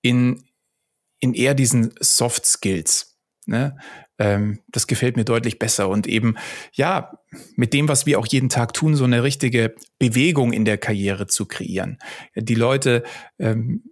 in, 0.00 0.42
in 1.20 1.34
eher 1.34 1.52
diesen 1.52 1.92
Soft 2.00 2.46
Skills. 2.46 3.18
Ne? 3.44 3.76
Ähm, 4.18 4.60
das 4.68 4.86
gefällt 4.86 5.16
mir 5.16 5.26
deutlich 5.26 5.58
besser 5.58 5.90
und 5.90 6.06
eben, 6.06 6.36
ja, 6.72 7.12
mit 7.56 7.74
dem, 7.74 7.86
was 7.86 8.06
wir 8.06 8.18
auch 8.18 8.26
jeden 8.26 8.48
Tag 8.48 8.72
tun, 8.72 8.96
so 8.96 9.04
eine 9.04 9.22
richtige 9.22 9.74
Bewegung 9.98 10.54
in 10.54 10.64
der 10.64 10.78
Karriere 10.78 11.26
zu 11.26 11.44
kreieren. 11.44 11.98
Die 12.34 12.54
Leute 12.54 13.02
ähm, 13.38 13.84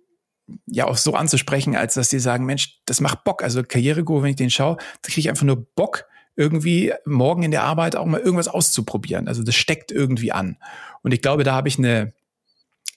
ja 0.64 0.86
auch 0.86 0.96
so 0.96 1.12
anzusprechen, 1.12 1.76
als 1.76 1.94
dass 1.94 2.08
sie 2.08 2.20
sagen, 2.20 2.46
Mensch, 2.46 2.80
das 2.86 3.02
macht 3.02 3.24
Bock. 3.24 3.42
Also 3.42 3.62
Karriereguru, 3.62 4.22
wenn 4.22 4.30
ich 4.30 4.36
den 4.36 4.50
schaue, 4.50 4.76
da 4.76 5.08
kriege 5.08 5.20
ich 5.20 5.28
einfach 5.28 5.44
nur 5.44 5.66
Bock, 5.74 6.06
irgendwie 6.38 6.92
morgen 7.04 7.42
in 7.42 7.50
der 7.50 7.64
Arbeit 7.64 7.96
auch 7.96 8.06
mal 8.06 8.20
irgendwas 8.20 8.46
auszuprobieren. 8.46 9.26
Also 9.26 9.42
das 9.42 9.56
steckt 9.56 9.90
irgendwie 9.90 10.30
an. 10.30 10.56
Und 11.02 11.12
ich 11.12 11.20
glaube, 11.20 11.42
da 11.42 11.52
habe 11.52 11.68
ich 11.68 11.78
eine, 11.78 12.14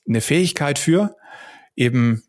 eine 0.07 0.21
Fähigkeit 0.21 0.77
für, 0.77 1.15
eben 1.75 2.23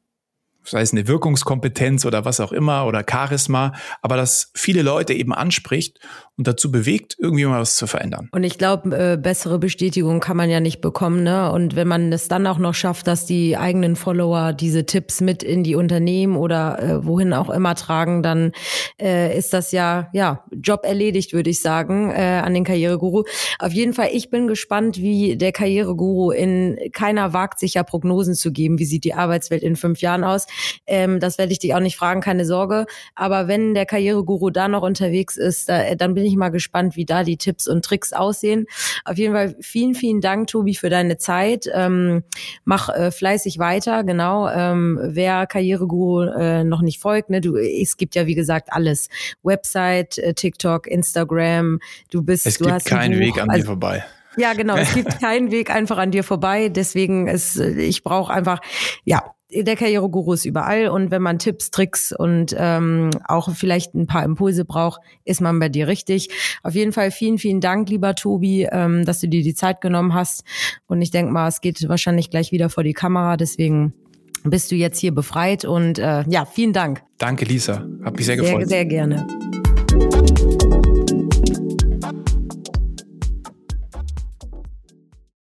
sei 0.65 0.81
es 0.81 0.93
eine 0.93 1.07
Wirkungskompetenz 1.07 2.07
oder 2.07 2.25
was 2.25 2.41
auch 2.41 2.53
immer 2.53 2.87
oder 2.87 3.05
Charisma, 3.09 3.73
aber 4.01 4.17
das 4.17 4.53
viele 4.55 4.81
Leute 4.81 5.13
eben 5.13 5.35
anspricht 5.35 6.01
und 6.39 6.47
dazu 6.47 6.73
bewegt, 6.73 7.17
irgendwie 7.19 7.45
mal 7.45 7.61
was 7.61 7.77
zu 7.77 7.87
verändern. 7.87 8.29
Und 8.33 8.43
ich 8.43 8.57
glaube, 8.57 8.97
äh, 8.97 9.17
bessere 9.17 9.59
Bestätigung 9.59 10.21
kann 10.21 10.37
man 10.37 10.49
ja 10.49 10.61
nicht 10.61 10.81
bekommen, 10.81 11.23
ne? 11.23 11.53
Und 11.53 11.77
wenn 11.77 11.87
man 11.87 12.11
es 12.13 12.29
dann 12.29 12.47
auch 12.47 12.59
noch 12.59 12.75
schafft, 12.75 13.07
dass 13.07 13.27
die 13.27 13.57
eigenen 13.59 13.97
Follower 13.97 14.55
diese 14.55 14.87
Tipps 14.87 15.21
mit 15.21 15.43
in 15.43 15.63
die 15.63 15.75
Unternehmen 15.75 16.37
oder 16.37 16.83
äh, 16.83 17.07
wohin 17.07 17.35
auch 17.35 17.51
immer 17.51 17.75
tragen, 17.75 18.23
dann 18.23 18.53
äh, 19.01 19.37
ist 19.37 19.53
das 19.53 19.73
ja 19.73 20.09
ja 20.13 20.45
Job 20.51 20.85
erledigt, 20.85 21.35
würde 21.35 21.51
ich 21.51 21.61
sagen, 21.61 22.11
äh, 22.11 22.41
an 22.43 22.55
den 22.55 22.65
Karriereguru. 22.65 23.25
Auf 23.59 23.73
jeden 23.73 23.93
Fall, 23.93 24.09
ich 24.13 24.31
bin 24.31 24.47
gespannt, 24.47 24.97
wie 24.97 25.37
der 25.37 25.53
Karriereguru 25.53 26.31
in 26.31 26.79
keiner 26.93 27.35
wagt 27.35 27.59
sich 27.59 27.75
ja 27.75 27.83
Prognosen 27.83 28.35
zu 28.35 28.53
geben. 28.53 28.79
Wie 28.79 28.87
sieht 28.87 29.05
die 29.05 29.15
Arbeitswelt 29.15 29.63
in 29.63 29.77
fünf 29.77 30.01
Jahren 30.01 30.25
aus? 30.25 30.47
Ähm, 30.87 31.21
das 31.21 31.37
werde 31.37 31.53
ich 31.53 31.59
dich 31.59 31.75
auch 31.75 31.81
nicht 31.81 31.97
fragen, 31.97 32.23
keine 32.23 32.47
Sorge. 32.47 32.87
Aber 33.15 33.49
wenn 33.49 33.75
der 33.75 33.85
Karriereguru 33.85 34.51
da 34.51 34.69
noch 34.69 34.83
unterwegs 34.83 35.37
ist, 35.37 35.69
da, 35.69 35.95
dann 35.95 36.15
bin 36.15 36.22
ich 36.25 36.37
mal 36.37 36.51
gespannt, 36.51 36.97
wie 36.97 37.05
da 37.05 37.25
die 37.25 37.37
Tipps 37.37 37.69
und 37.69 37.85
Tricks 37.85 38.13
aussehen. 38.13 38.67
Auf 39.05 39.19
jeden 39.19 39.35
Fall 39.35 39.57
vielen, 39.61 39.95
vielen 39.95 40.21
Dank, 40.21 40.49
Tobi, 40.49 40.75
für 40.75 40.91
deine 40.91 41.17
Zeit. 41.17 41.67
Ähm, 41.73 42.23
mach 42.65 42.89
äh, 42.89 43.11
fleißig 43.11 43.59
weiter, 43.59 44.05
genau. 44.05 44.49
Ähm, 44.49 44.99
wer 45.03 45.47
Karriereguru 45.47 46.23
äh, 46.23 46.65
noch 46.65 46.83
nicht 46.83 47.01
folgt, 47.01 47.31
ne, 47.31 47.41
du, 47.41 47.57
es 47.57 47.97
gibt 47.97 48.15
ja 48.15 48.27
wie 48.27 48.35
gesagt 48.35 48.73
alles. 48.73 49.09
Website, 49.43 50.19
äh, 50.19 50.35
TikTok, 50.35 50.87
Instagram, 50.87 51.81
du 52.11 52.23
bist. 52.23 52.47
Es 52.47 52.59
du 52.59 52.65
gibt 52.65 52.85
keinen 52.85 53.19
Weg 53.19 53.41
an 53.41 53.51
also, 53.51 53.63
dir 53.63 53.67
vorbei. 53.67 54.05
Ja, 54.37 54.55
genau. 54.55 54.77
Es 54.77 54.95
gibt 54.95 55.21
keinen 55.21 55.51
Weg 55.51 55.71
einfach 55.71 55.99
an 55.99 56.11
dir 56.11 56.25
vorbei. 56.25 56.69
Deswegen 56.69 57.29
ist, 57.29 57.59
ich 57.59 58.03
brauche 58.03 58.33
einfach, 58.33 58.61
ja, 59.05 59.35
der 59.55 59.77
Karriereguru 59.77 60.33
ist 60.33 60.45
überall 60.45 60.89
und 60.89 61.11
wenn 61.11 61.23
man 61.23 61.39
Tipps, 61.39 61.71
Tricks 61.71 62.13
und 62.13 62.55
ähm, 62.59 63.11
auch 63.27 63.55
vielleicht 63.55 63.95
ein 63.95 64.07
paar 64.07 64.25
Impulse 64.25 64.65
braucht, 64.65 65.01
ist 65.25 65.41
man 65.41 65.59
bei 65.59 65.69
dir 65.69 65.89
richtig. 65.89 66.29
Auf 66.63 66.75
jeden 66.75 66.93
Fall 66.93 67.11
vielen, 67.11 67.39
vielen 67.39 67.61
Dank, 67.61 67.89
lieber 67.89 68.15
Tobi, 68.15 68.69
ähm, 68.71 69.05
dass 69.05 69.21
du 69.21 69.29
dir 69.29 69.43
die 69.43 69.55
Zeit 69.55 69.81
genommen 69.81 70.15
hast. 70.15 70.45
Und 70.87 71.03
ich 71.03 71.11
denke 71.11 71.33
mal, 71.33 71.49
es 71.49 71.61
geht 71.61 71.89
wahrscheinlich 71.89 72.31
gleich 72.31 72.53
wieder 72.53 72.71
vor 72.71 72.85
die 72.85 72.95
Kamera, 72.95 73.37
deswegen 73.37 73.93
bist 74.45 74.71
du 74.73 74.75
jetzt 74.75 74.99
hier 74.99 75.15
befreit 75.15 75.65
und 75.65 75.99
äh, 75.99 76.25
ja, 76.29 76.45
vielen 76.45 76.73
Dank. 76.73 77.03
Danke, 77.19 77.45
Lisa. 77.45 77.87
Hab 78.05 78.17
mich 78.17 78.27
sehr 78.27 78.37
gefreut. 78.37 78.69
Sehr, 78.69 78.79
sehr 78.79 78.85
gerne. 78.87 79.27